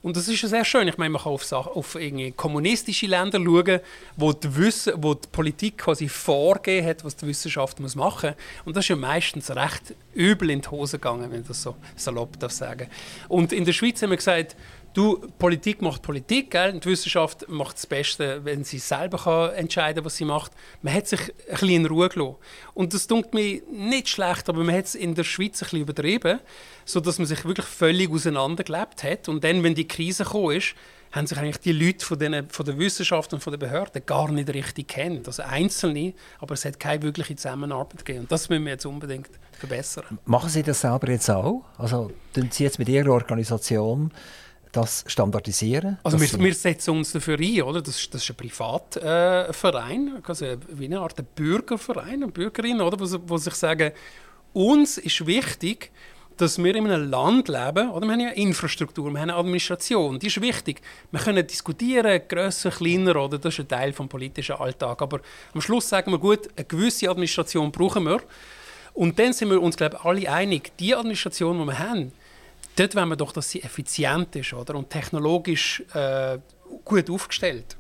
[0.01, 0.87] Und das ist sehr schön.
[0.87, 3.79] Ich meine, man kann auf, auf irgendwie kommunistische Länder schauen,
[4.15, 8.65] wo die, Wissen, wo die Politik quasi vorgegeben hat, was die Wissenschaft muss machen muss.
[8.65, 11.75] Und das ist ja meistens recht übel in die Hose gegangen, wenn ich das so
[11.95, 12.87] salopp darf sagen.
[13.27, 14.55] Und in der Schweiz haben wir gesagt,
[14.93, 16.73] Du, Politik macht Politik, gell?
[16.73, 20.51] Die Wissenschaft macht das Beste, wenn sie selber kann entscheiden was sie macht.
[20.81, 22.35] Man hat sich ein bisschen in Ruhe gelassen.
[22.73, 25.79] Und das tut mir nicht schlecht, aber man hat es in der Schweiz ein bisschen
[25.79, 26.39] übertrieben,
[26.83, 29.29] sodass man sich wirklich völlig auseinandergelebt hat.
[29.29, 30.75] Und dann, wenn die Krise gekommen ist,
[31.13, 34.29] haben sich eigentlich die Leute von, den, von der Wissenschaft und von den Behörden gar
[34.31, 35.27] nicht richtig kennt.
[35.27, 38.21] Also Einzelne, aber es hat keine wirkliche Zusammenarbeit gegeben.
[38.21, 40.19] Und das müssen wir jetzt unbedingt verbessern.
[40.25, 41.63] Machen Sie das selber jetzt auch?
[41.77, 44.11] Also, tun Sie jetzt mit Ihrer Organisation
[44.71, 45.97] das standardisieren?
[46.03, 47.81] Also wir, wir, setzen uns dafür ein, oder?
[47.81, 52.99] Das, das ist ein Privatverein, also wie eine Art Bürgerverein, eine Bürgerin, oder?
[52.99, 53.91] Wo, wo sich sagen,
[54.53, 55.91] uns ist wichtig,
[56.37, 58.05] dass wir in einem Land leben, oder?
[58.05, 60.81] wir haben ja Infrastruktur, wir haben eine Administration, die ist wichtig.
[61.11, 63.37] Wir können diskutieren, grösser, kleiner, oder?
[63.37, 65.01] das ist ein Teil des politischen Alltags.
[65.01, 65.19] Aber
[65.53, 68.21] am Schluss sagen wir, gut, eine gewisse Administration brauchen wir.
[68.93, 72.11] Und dann sind wir uns, glaube ich, alle einig, die Administration, die wir haben,
[72.75, 74.75] dort wollen wir doch, dass sie effizient ist oder?
[74.75, 76.37] und technologisch äh,
[76.83, 77.77] gut aufgestellt.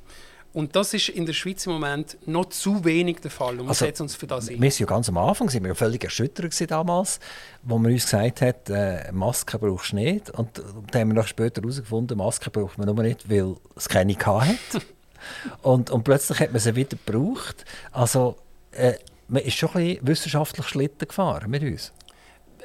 [0.53, 3.53] Und das ist in der Schweiz im Moment noch zu wenig der Fall.
[3.53, 4.61] Und wir also, setzen uns für das ein.
[4.61, 7.21] Wir waren ja ganz am Anfang sind wir völlig erschüttert damals,
[7.63, 10.29] wo man uns gesagt hat, äh, Masken brauchst du nicht.
[10.31, 10.61] Und
[10.91, 14.55] dann haben wir noch später herausgefunden, Masken braucht man nur nicht, weil es keine hat.
[15.61, 17.63] und, und plötzlich hat man sie wieder gebraucht.
[17.93, 18.35] Also
[18.71, 18.95] äh,
[19.29, 21.93] man ist schon ein bisschen wissenschaftlich Schlitten gefahren mit uns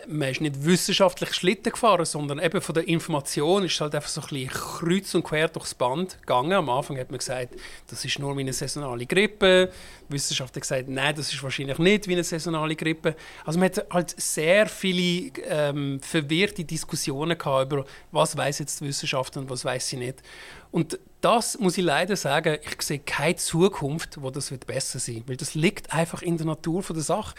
[0.08, 4.20] man ist nicht wissenschaftlich Schlitten gefahren, sondern eben von der Information ist halt einfach so
[4.20, 6.52] ein bisschen kreuz und quer durchs Band gegangen.
[6.52, 7.54] Am Anfang hat man gesagt,
[7.88, 9.70] das ist nur wie eine saisonale Grippe.
[10.08, 13.16] Die Wissenschaft hat gesagt, nein, das ist wahrscheinlich nicht wie eine saisonale Grippe.
[13.44, 18.86] Also man hat halt sehr viele ähm, verwirrte Diskussionen gehabt über, was weiß jetzt die
[18.86, 20.22] Wissenschaft und was weiß sie nicht.
[20.70, 25.16] Und das muss ich leider sagen, ich sehe keine Zukunft, wo das wird besser sein
[25.16, 25.28] wird.
[25.28, 27.34] Weil das liegt einfach in der Natur der Sache.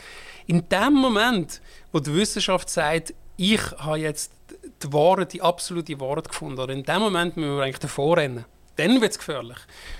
[0.45, 1.61] In dem Moment,
[1.93, 4.33] wo die Wissenschaft sagt, ich habe jetzt
[4.83, 8.43] die Wahrheit, die absolute Wahrheit gefunden, oder in dem Moment müssen wir eigentlich davor rennen.
[8.75, 9.57] Dann wird es gefährlich.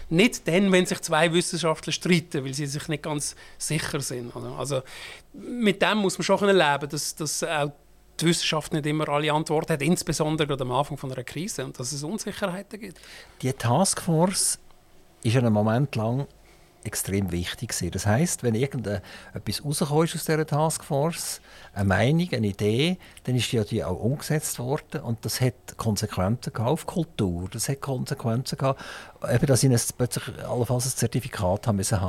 [0.10, 4.36] Nicht dann, wenn sich zwei Wissenschaftler streiten, weil sie sich nicht ganz sicher sind.
[4.36, 4.82] Also
[5.32, 7.72] mit dem muss man schon leben, dass, dass auch
[8.20, 11.91] die Wissenschaft nicht immer alle Antworten hat, insbesondere am Anfang von einer Krise und dass
[11.91, 12.99] es Unsicherheiten gibt.
[13.41, 14.59] Die Taskforce
[15.24, 16.28] ist einen Moment lang
[16.84, 17.91] extrem wichtig gewesen.
[17.91, 21.41] Das heißt, wenn irgendetwas rauskommt aus dieser Taskforce,
[21.74, 26.55] eine Meinung, eine Idee, dann ist die, die auch umgesetzt worden und das hat Konsequenzen
[26.55, 28.82] auf Kultur, das hat Konsequenzen gehabt,
[29.30, 31.99] eben, dass sie plötzlich allenfalls ein Zertifikat haben müssen.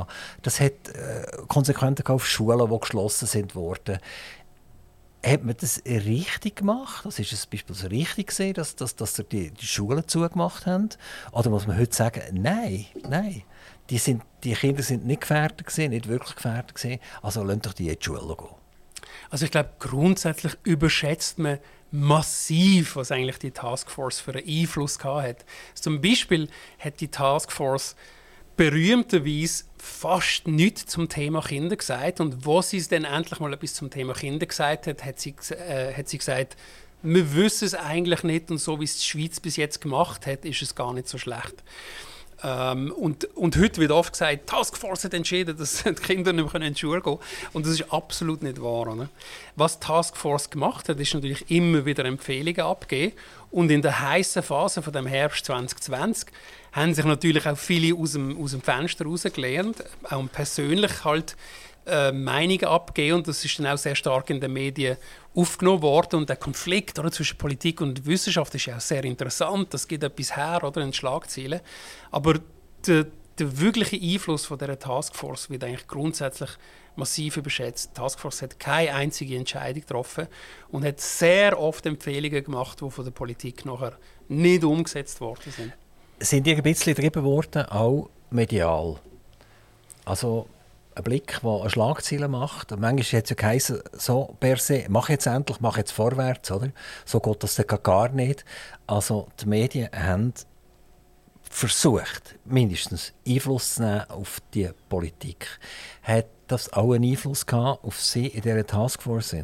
[0.41, 3.99] Das hat äh, Konsequenzen auf Schulen, die geschlossen sind worden
[5.25, 7.05] hat man das richtig gemacht?
[7.05, 10.89] Also ist es beispielsweise richtig gesehen, dass, dass, dass die, die Schulen zugemacht haben?
[11.31, 13.43] Oder muss man heute sagen, nein, nein,
[13.89, 17.73] die, sind, die Kinder sind nicht gefährdet gewesen, nicht wirklich gefährdet gewesen, also lasst doch
[17.73, 18.55] die in die Schule gehen.
[19.29, 21.59] Also ich glaube, grundsätzlich überschätzt man
[21.91, 25.45] massiv, was eigentlich die Taskforce für einen Einfluss gehabt hat.
[25.73, 26.47] Zum Beispiel
[26.79, 27.95] hat die Taskforce
[28.59, 32.19] berühmterweise fast nichts zum Thema Kinder gesagt.
[32.19, 35.33] Und wo sie es dann endlich mal etwas zum Thema Kinder gesagt hat, hat sie,
[35.51, 36.57] äh, hat sie gesagt,
[37.01, 40.43] wir wissen es eigentlich nicht und so wie es die Schweiz bis jetzt gemacht hat,
[40.43, 41.63] ist es gar nicht so schlecht.
[42.43, 46.61] Ähm, und, und heute wird oft gesagt, Taskforce hat entschieden, dass die Kinder nicht mehr
[46.61, 47.49] in die Schule gehen können.
[47.53, 48.87] Und das ist absolut nicht wahr.
[48.87, 49.07] Oder?
[49.55, 53.13] Was Taskforce gemacht hat, ist natürlich immer wieder Empfehlungen abgeben.
[53.51, 56.27] Und in der heißen Phase von dem Herbst 2020
[56.71, 61.35] haben sich natürlich auch viele aus dem, aus dem Fenster rausgelernt, auch persönlich halt
[61.85, 64.97] äh, Meinungen abgeben und das ist dann auch sehr stark in den Medien
[65.33, 69.73] aufgenommen worden und der Konflikt oder, zwischen Politik und Wissenschaft ist ja auch sehr interessant,
[69.73, 71.61] das gibt etwas her oder in Schlagzeilen,
[72.11, 72.35] aber
[72.85, 73.07] der,
[73.39, 76.49] der wirkliche Einfluss von dieser Taskforce wird eigentlich grundsätzlich
[76.95, 77.91] massiv überschätzt.
[77.91, 80.27] Die Taskforce hat keine einzige Entscheidung getroffen
[80.69, 83.97] und hat sehr oft Empfehlungen gemacht, die von der Politik nachher
[84.27, 85.73] nicht umgesetzt worden sind.
[86.21, 88.97] Sind die ein bisschen getrieben worden, auch medial?
[90.05, 90.47] Also
[90.95, 92.71] ein Blick, der eine Schlagzeile macht.
[92.71, 96.51] Und manchmal hat es ja geheißen, so per se, mach jetzt endlich, mach jetzt vorwärts.
[96.51, 96.71] Oder?
[97.05, 98.43] So geht das dann gar nicht.
[98.85, 100.33] Also die Medien haben
[101.49, 105.47] versucht, mindestens Einfluss zu nehmen auf die Politik.
[106.03, 109.37] Hat das auch einen Einfluss gehabt auf Sie in dieser Taskforce?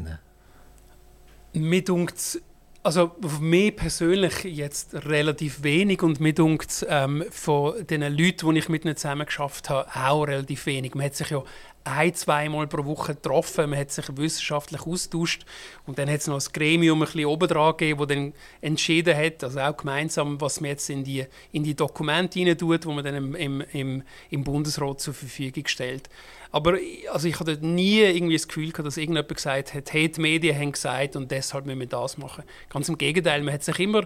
[1.53, 2.41] Mir dunkt
[2.85, 8.59] Also auf mich persönlich jetzt relativ wenig und mir dunkt ähm, von den Leuten, die
[8.59, 10.93] ich mit ihnen zusammen geschafft habe, auch relativ wenig.
[10.93, 11.43] Man hat sich ja
[11.83, 15.47] ein, zweimal pro Woche getroffen, man hat sich wissenschaftlich austauscht
[15.87, 19.17] und dann hat es noch ein Gremium ein bisschen oben dran gegeben, das dann entschieden
[19.17, 22.91] hat, also auch gemeinsam, was man jetzt in die, in die Dokumente hinein tut, wo
[22.91, 26.07] man dann im, im, im Bundesrat zur Verfügung stellt.
[26.55, 26.77] Aber
[27.11, 30.57] also ich hatte nie irgendwie das Gefühl gehabt, dass irgendjemand gesagt hat, hey, die Medien
[30.57, 32.45] haben gesagt und deshalb müssen wir das machen.
[32.69, 34.03] Ganz im Gegenteil, man hat sich immer...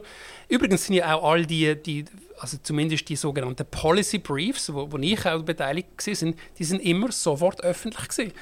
[0.47, 2.05] Übrigens sind ja auch all die, die
[2.39, 7.11] also zumindest die sogenannten Policy Briefs, wo, wo ich auch beteiligt war, die sind immer
[7.11, 8.33] sofort öffentlich gewesen.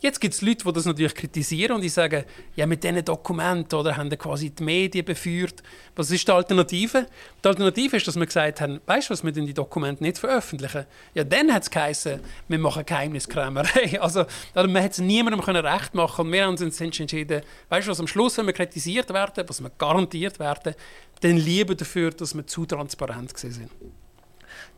[0.00, 2.24] Jetzt gibt es Leute, die das natürlich kritisieren und die sagen,
[2.56, 5.62] ja, mit diesen Dokumenten oder haben quasi die Medien beführt.
[5.94, 7.06] Was ist die Alternative?
[7.44, 10.86] Die Alternative ist, dass wir gesagt haben, weißt du was, wir die Dokumente nicht veröffentlichen.
[11.12, 14.00] Ja, dann hat es geheißen, wir machen Geheimniskrämerei.
[14.00, 14.24] Also,
[14.54, 18.00] man hat es niemandem können recht machen und wir haben uns entschieden, weißt du was,
[18.00, 20.74] am Schluss, wenn wir kritisiert werden, was wir garantiert werden,
[21.20, 23.70] dann lieber dafür, dass wir zu transparent sind.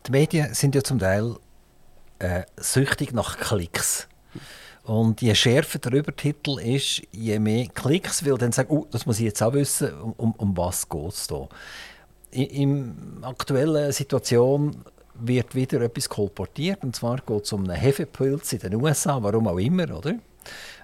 [0.05, 1.37] Die Medien sind ja zum Teil
[2.19, 4.07] äh, süchtig nach Klicks.
[4.83, 9.19] Und je schärfer der Übertitel ist, je mehr Klicks will dann sagen, oh, das muss
[9.19, 11.47] ich jetzt auch wissen, um, um was geht es da.
[12.31, 14.75] In der aktuellen Situation
[15.15, 19.47] wird wieder etwas kolportiert, und zwar geht es um einen Hefepilz in den USA, warum
[19.47, 20.15] auch immer, oder?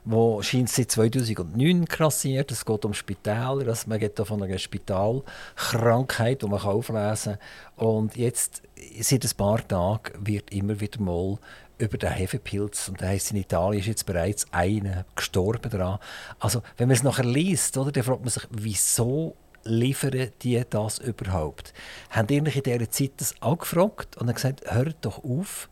[0.06, 2.52] wo scheint seit 2009 krassiert.
[2.52, 7.38] Es geht um Spitäler, also man geht von einer Spitalkrankheit, die man auflesen
[7.78, 7.88] kann.
[7.88, 8.64] Und jetzt,
[9.02, 11.38] seit ein paar Tagen, wird immer wieder mal
[11.80, 16.00] über den Hefepilz, und der heisst in Italien ist jetzt bereits einer gestorben daran.
[16.40, 21.00] Also, wenn man es nachher liest, oder, dann fragt man sich, wieso liefern die das
[21.00, 21.74] überhaupt?
[22.12, 25.70] Haben die in dieser Zeit das auch gefragt und dann gesagt, hört doch auf,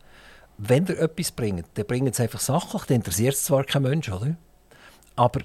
[0.56, 4.08] wenn ihr etwas bringt, dann bringt es einfach sachlich, dann interessiert es zwar kein Mensch,
[4.10, 4.36] oder?
[5.14, 5.40] Aber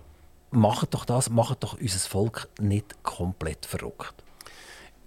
[0.51, 4.22] macht doch das, macht doch unser Volk nicht komplett verrückt.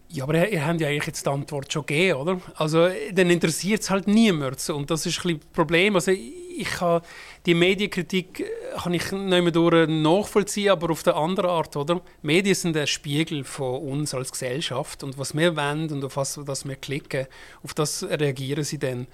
[0.09, 2.41] Ja, aber ihr, habt ja eigentlich jetzt die Antwort schon gegeben, oder?
[2.55, 4.69] Also, dann interessiert es halt niemand.
[4.71, 5.97] Und das ist ein bisschen das Problem.
[5.97, 7.03] Also, ich kann
[7.45, 8.45] die Medienkritik äh,
[8.77, 12.01] kann ich nicht mehr durch nachvollziehen, aber auf der anderen Art, oder?
[12.23, 16.47] Medien sind ein Spiegel von uns als Gesellschaft und was wir wollen und auf was,
[16.47, 17.27] was wir klicken,
[17.63, 19.07] auf das reagieren sie dann.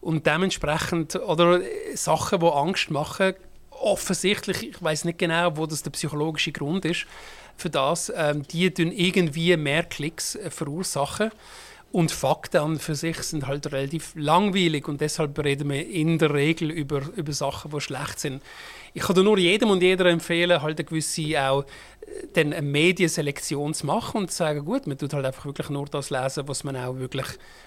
[0.00, 1.60] Und dementsprechend, oder
[1.94, 3.34] Sachen, die Angst machen,
[3.70, 7.06] offensichtlich, ich weiß nicht genau, wo das der psychologische Grund ist,
[7.60, 11.30] für das, ähm, die tun irgendwie mehr Klicks äh, verursachen.
[11.92, 16.32] Und Fakten an für sich sind halt relativ langweilig und deshalb reden wir in der
[16.32, 18.42] Regel über, über Sachen, die schlecht sind.
[18.94, 21.64] Ich kann nur jedem und jeder empfehlen, halt eine gewisse auch
[22.34, 25.86] äh, eine Medienselektion zu machen und zu sagen, gut, man tut halt einfach wirklich nur
[25.86, 27.26] das lesen, was man auch wirklich,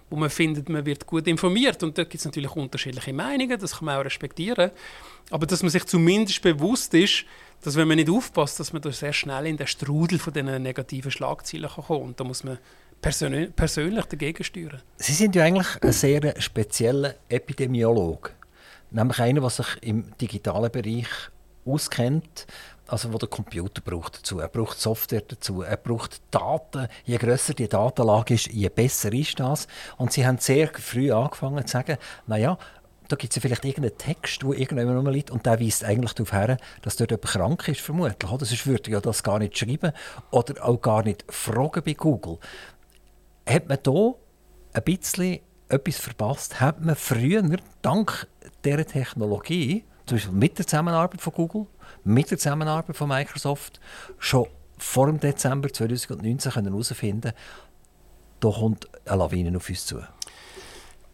[0.09, 1.83] wo man findet, man wird gut informiert.
[1.83, 4.71] Und da gibt es natürlich unterschiedliche Meinungen, das kann man auch respektieren.
[5.31, 7.25] Aber dass man sich zumindest bewusst ist,
[7.61, 10.61] dass wenn man nicht aufpasst, dass man da sehr schnell in den Strudel von diesen
[10.61, 11.97] negativen Schlagzeilen kann.
[11.97, 12.57] Und da muss man
[13.03, 14.81] persönlich, persönlich dagegen steuern.
[14.95, 18.31] Sie sind ja eigentlich ein sehr spezieller Epidemiologe.
[18.89, 21.07] Nämlich einer, der sich im digitalen Bereich
[21.65, 22.47] auskennt,
[22.87, 24.39] also wo der Computer braucht dazu.
[24.39, 25.61] Er braucht Software dazu.
[25.61, 26.87] Er braucht Daten.
[27.05, 29.67] Je grösser die Datenlage ist, je besser ist das.
[29.97, 31.97] Und sie haben sehr früh angefangen zu sagen,
[32.27, 32.57] naja,
[33.07, 36.31] da gibt es ja vielleicht irgendeinen Text, der irgendjemand rumliegt und der weist eigentlich darauf
[36.31, 38.31] hin, dass dort jemand krank ist, vermutlich.
[38.31, 38.45] Oder?
[38.45, 39.91] Sonst würde ja das gar nicht schreiben
[40.31, 42.39] oder auch gar nicht fragen bei Google.
[43.45, 44.15] Hat man hier
[44.73, 45.39] ein bisschen
[45.69, 46.61] etwas verpasst?
[46.61, 47.43] Hat man früher,
[47.81, 48.27] dank
[48.63, 51.67] dieser Technologie, zum Beispiel mit der Zusammenarbeit von Google,
[52.03, 53.79] mit der Zusammenarbeit von Microsoft,
[54.17, 57.33] schon vor dem Dezember 2019 herausfinden können,
[58.39, 60.01] da kommt eine Lawine auf uns zu?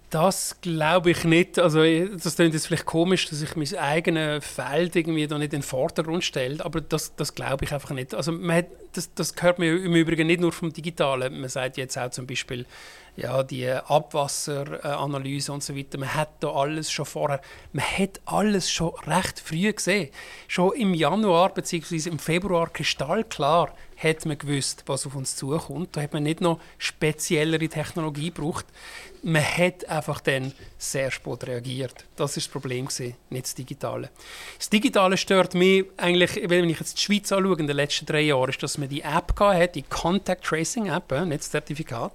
[0.09, 1.59] Das glaube ich nicht.
[1.59, 5.59] Also, das klingt jetzt vielleicht komisch, dass ich mein eigenes Feld irgendwie da nicht in
[5.59, 8.15] den Vordergrund stelle, aber das, das glaube ich einfach nicht.
[8.15, 11.39] Also, hat, das, das hört man im Übrigen nicht nur vom Digitalen.
[11.39, 12.65] Man sagt jetzt auch zum Beispiel,
[13.19, 15.97] ja, die Abwasseranalyse und so weiter.
[15.97, 17.41] Man hat da alles schon vorher,
[17.73, 20.09] man hat alles schon recht früh gesehen.
[20.47, 22.09] Schon im Januar bzw.
[22.09, 25.97] im Februar kristallklar hat man gewusst, was auf uns zukommt.
[25.97, 28.65] Da hat man nicht noch speziellere Technologie gebraucht.
[29.21, 32.05] Man hat einfach dann sehr spät reagiert.
[32.15, 34.09] Das ist das Problem gewesen, nicht das Digitale.
[34.57, 38.21] Das Digitale stört mich eigentlich, wenn ich jetzt die Schweiz anschaue in den letzten drei
[38.21, 42.13] Jahren, ist, dass man die App hat, die Contact Tracing App, nicht das Zertifikat.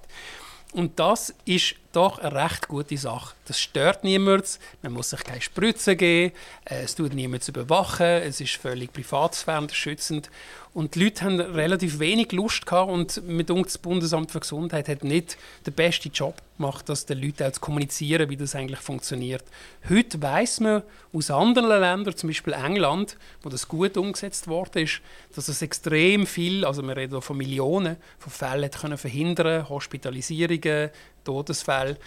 [0.75, 3.35] Und das ist doch eine recht gute Sache.
[3.45, 4.47] Das stört niemanden,
[4.81, 6.33] man muss sich keine Spritzen geben,
[6.65, 10.29] äh, es tut niemand überwachen, es ist völlig privatsphärenschützend
[10.75, 14.89] und die Leute haben relativ wenig Lust gehabt und mit uns das Bundesamt für Gesundheit
[14.89, 18.81] hat nicht den besten Job gemacht, dass den Leuten auch zu kommunizieren, wie das eigentlich
[18.81, 19.45] funktioniert.
[19.89, 20.83] Heute weiß man
[21.13, 24.99] aus anderen Ländern, zum Beispiel England, wo das gut umgesetzt worden ist,
[25.33, 30.89] dass es extrem viel, also wir reden von Millionen von Fällen können verhindern, Hospitalisierungen,
[31.25, 31.97] Todesfälle.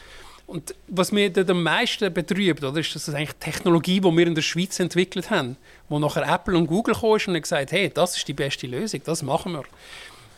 [0.48, 4.34] Und was mir am meisten betrübt, oder, ist, dass das eigentlich Technologie, die wir in
[4.34, 5.58] der Schweiz entwickelt haben,
[5.90, 9.22] wo nachher Apple und Google kam und gesagt, hey, das ist die beste Lösung, das
[9.22, 9.64] machen wir.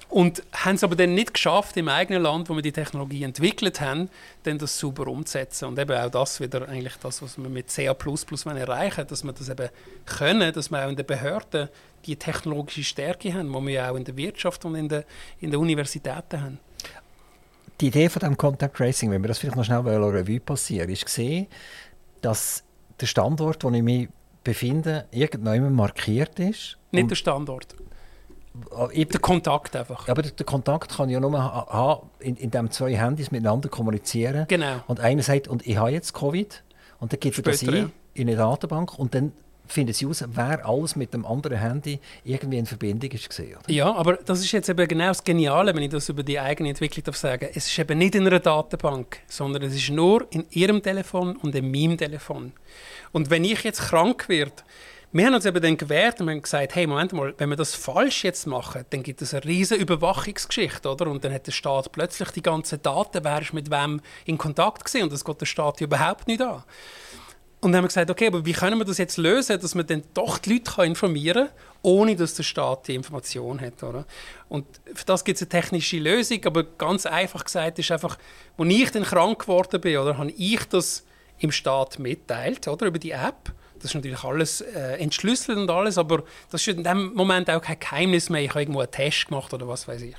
[0.08, 3.80] Und haben es aber dann nicht geschafft, im eigenen Land, wo wir die Technologie entwickelt
[3.80, 4.10] haben,
[4.42, 5.66] dann das sauber umzusetzen.
[5.66, 7.94] Und eben auch das wieder eigentlich das, was wir mit CA++
[8.56, 9.68] erreichen dass wir das eben
[10.06, 11.68] können, dass wir auch in den Behörden
[12.04, 15.04] die technologische Stärke haben, die wir auch in der Wirtschaft und in den,
[15.40, 16.58] in den Universitäten haben
[17.80, 21.04] die Idee von dem Contact Tracing, wenn wir das vielleicht noch schnell Revue passieren, ist
[21.04, 21.46] gesehen,
[22.20, 22.62] dass
[23.00, 24.08] der Standort, wo ich mich
[24.44, 26.76] befinde, irgendwann markiert ist.
[26.92, 27.74] Nicht der Standort.
[28.72, 30.08] Ah, ich, der Kontakt einfach.
[30.08, 34.46] Aber der, der Kontakt kann ja nur haben, in, indem zwei Handys miteinander kommunizieren.
[34.48, 34.82] Genau.
[34.86, 36.62] Und einer sagt, und ich habe jetzt Covid.
[36.98, 37.90] Und dann gibt er das ein ja.
[38.14, 39.32] in eine Datenbank und dann
[39.70, 43.58] finden sie heraus, wer alles mit dem anderen Handy irgendwie in Verbindung ist gesehen.
[43.68, 46.70] Ja, aber das ist jetzt eben genau das Geniale, wenn ich das über die eigene
[46.70, 47.48] Entwicklung darf sagen.
[47.54, 51.54] Es ist eben nicht in einer Datenbank, sondern es ist nur in ihrem Telefon und
[51.54, 52.52] in meinem Telefon.
[53.12, 54.62] Und wenn ich jetzt krank werde,
[55.12, 57.74] wir haben uns eben dann gewehrt und haben gesagt, hey, Moment mal, wenn wir das
[57.74, 61.08] falsch jetzt machen, dann gibt es eine riesige Überwachungsgeschichte, oder?
[61.08, 64.84] Und dann hat der Staat plötzlich die ganzen Daten, wer ist mit wem in Kontakt
[64.84, 66.62] gesehen und das geht der Staat überhaupt nicht an.
[67.61, 69.86] Und dann haben wir gesagt, okay, aber wie können wir das jetzt lösen, dass man
[69.86, 73.82] dann doch die Leute informieren kann, ohne dass der Staat die Information hat.
[73.82, 74.06] Oder?
[74.48, 78.16] Und für das gibt es eine technische Lösung, aber ganz einfach gesagt ist einfach,
[78.56, 81.04] als ich dann krank geworden bin, oder, habe ich das
[81.38, 83.52] im Staat mitteilt, oder, über die App.
[83.74, 87.62] Das ist natürlich alles äh, entschlüsselt und alles, aber das ist in dem Moment auch
[87.62, 88.42] kein Geheimnis mehr.
[88.42, 90.16] Ich habe irgendwo einen Test gemacht oder was weiß ich.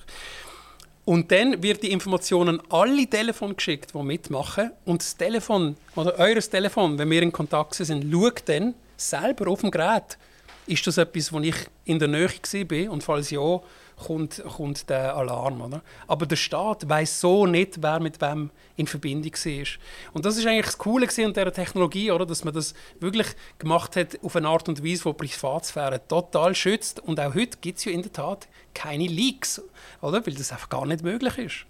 [1.11, 4.71] Und dann wird die Information an alle Telefone geschickt, die mitmachen.
[4.85, 9.59] Und das Telefon, oder eures Telefon, wenn wir in Kontakt sind, schaut dann selber auf
[9.59, 10.17] dem Gerät,
[10.67, 12.91] ist das etwas, wo ich in der Nähe war?
[12.93, 13.59] Und falls ja,
[14.01, 15.61] kommt, kommt der Alarm.
[15.61, 15.81] Oder?
[16.07, 19.65] Aber der Staat weiß so nicht, wer mit wem in Verbindung war.
[20.13, 22.25] Und das ist eigentlich das Coole an dieser Technologie, oder?
[22.25, 23.27] dass man das wirklich
[23.59, 26.99] gemacht hat auf eine Art und Weise, die Privatsphäre total schützt.
[26.99, 29.61] Und auch heute gibt es ja in der Tat keine Leaks,
[30.01, 30.25] oder?
[30.25, 31.65] weil das einfach gar nicht möglich ist.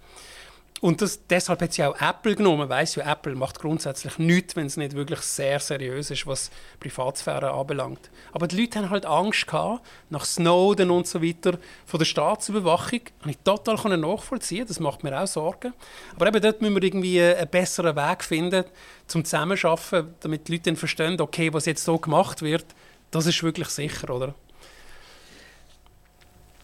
[0.81, 2.67] Und das, deshalb hat sie auch Apple genommen.
[2.67, 7.51] Weiss ja, Apple macht grundsätzlich nichts, wenn es nicht wirklich sehr seriös ist, was Privatsphäre
[7.51, 8.09] anbelangt.
[8.31, 13.01] Aber die Leute haben halt Angst gehabt, nach Snowden und so weiter, von der Staatsüberwachung.
[13.21, 15.73] Kann ich total nachvollziehen, das macht mir auch Sorgen.
[16.15, 18.65] Aber eben dort müssen wir irgendwie einen besseren Weg finden,
[19.05, 22.65] zum Zusammenarbeiten, damit die Leute dann verstehen, okay, was jetzt so gemacht wird,
[23.11, 24.33] das ist wirklich sicher, oder?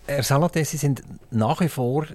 [0.08, 2.08] Herr Salate, Sie sind nach wie vor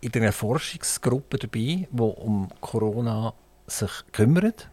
[0.00, 3.34] in einer Forschungsgruppe dabei, die um Corona
[3.66, 4.68] sich kümmert.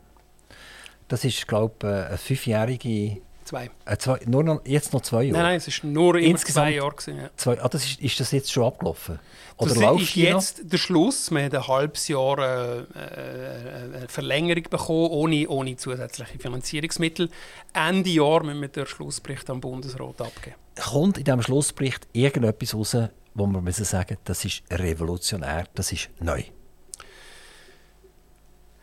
[1.07, 3.21] Das ist, glaube ich, eine fünfjährige.
[3.45, 3.69] Zwei.
[3.85, 5.37] Äh, zwei nur noch, jetzt noch zwei Jahre?
[5.37, 6.95] Nein, nein, es ist nur Insgesamt zwei Jahre.
[6.95, 7.29] Gewesen, ja.
[7.37, 9.19] zwei, ah, das ist, ist das jetzt schon abgelaufen?
[9.55, 10.69] Oder das ist jetzt noch?
[10.69, 11.31] der Schluss.
[11.31, 17.29] Wir haben ein halbes Jahr äh, äh, eine Verlängerung bekommen, ohne, ohne zusätzliche Finanzierungsmittel.
[17.73, 20.57] Ende Jahr müssen wir den Schlussbericht am Bundesrat abgeben.
[20.75, 22.97] Kommt in diesem Schlussbericht irgendetwas raus,
[23.37, 26.41] wo man müssen sagen, das ist revolutionär, das ist neu?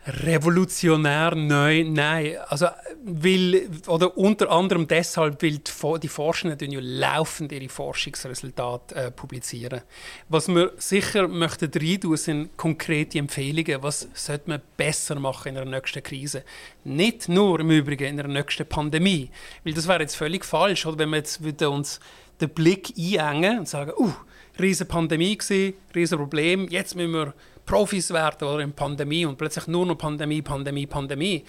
[0.07, 2.37] Revolutionär neu, nein.
[2.47, 2.67] Also,
[3.03, 9.81] weil, oder unter anderem deshalb, weil die, die Forschenden ja laufend ihre Forschungsresultate äh, publizieren.
[10.29, 15.65] Was wir sicher möchten reintun, sind konkrete Empfehlungen, was sollte man besser machen in der
[15.65, 16.43] nächsten Krise.
[16.83, 19.31] Nicht nur im Übrigen in der nächsten Pandemie,
[19.63, 21.99] weil das wäre jetzt völlig falsch, oder wenn wir jetzt uns
[22.41, 24.11] den Blick einengen und sagen, uh,
[24.59, 26.67] riesige Pandemie gewesen, riesen Problem.
[26.69, 27.33] Jetzt müssen wir
[27.65, 31.43] Profis werden oder in Pandemie und plötzlich nur noch Pandemie, Pandemie, Pandemie.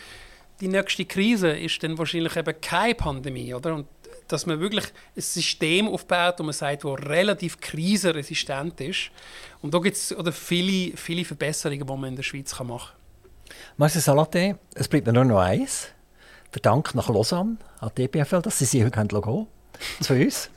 [0.60, 3.74] Die nächste Krise ist dann wahrscheinlich eben keine Pandemie, oder?
[3.74, 3.86] Und
[4.28, 9.10] dass man wirklich ein System aufbaut, wo man sagt, wo relativ krisenresistent ist.
[9.60, 13.54] Und da gibt es viele, viele Verbesserungen, die man in der Schweiz machen kann.
[13.76, 15.88] Marcel Salate, es bleibt mir nur noch eins.
[16.54, 19.46] Der Dank nach Lausanne an die DPFL, dass Sie sich heute können,
[20.00, 20.50] zu uns.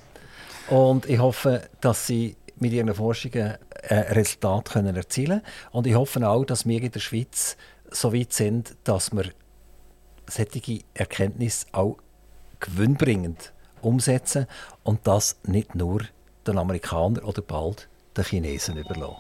[0.70, 3.58] Und ich hoffe, dass Sie mit ihren Forschungen ein
[3.90, 5.54] äh, Resultat können erzielen können.
[5.72, 7.58] Und ich hoffe auch, dass wir in der Schweiz
[7.90, 9.26] so weit sind, dass wir
[10.28, 11.98] solche Erkenntnisse auch
[12.60, 14.46] gewinnbringend umsetzen
[14.84, 16.02] und das nicht nur
[16.46, 19.16] den Amerikanern oder bald den Chinesen überlassen.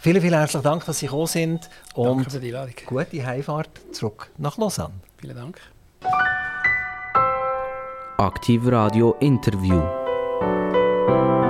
[0.00, 2.74] Vielen, vielen herzlichen Dank, dass Sie gekommen sind und Danke für die Einladung.
[2.84, 4.94] gute Heimfahrt zurück nach Lausanne.
[5.18, 5.60] Vielen Dank.
[8.18, 10.03] Aktiv Radio Interview.
[11.06, 11.43] Thank you.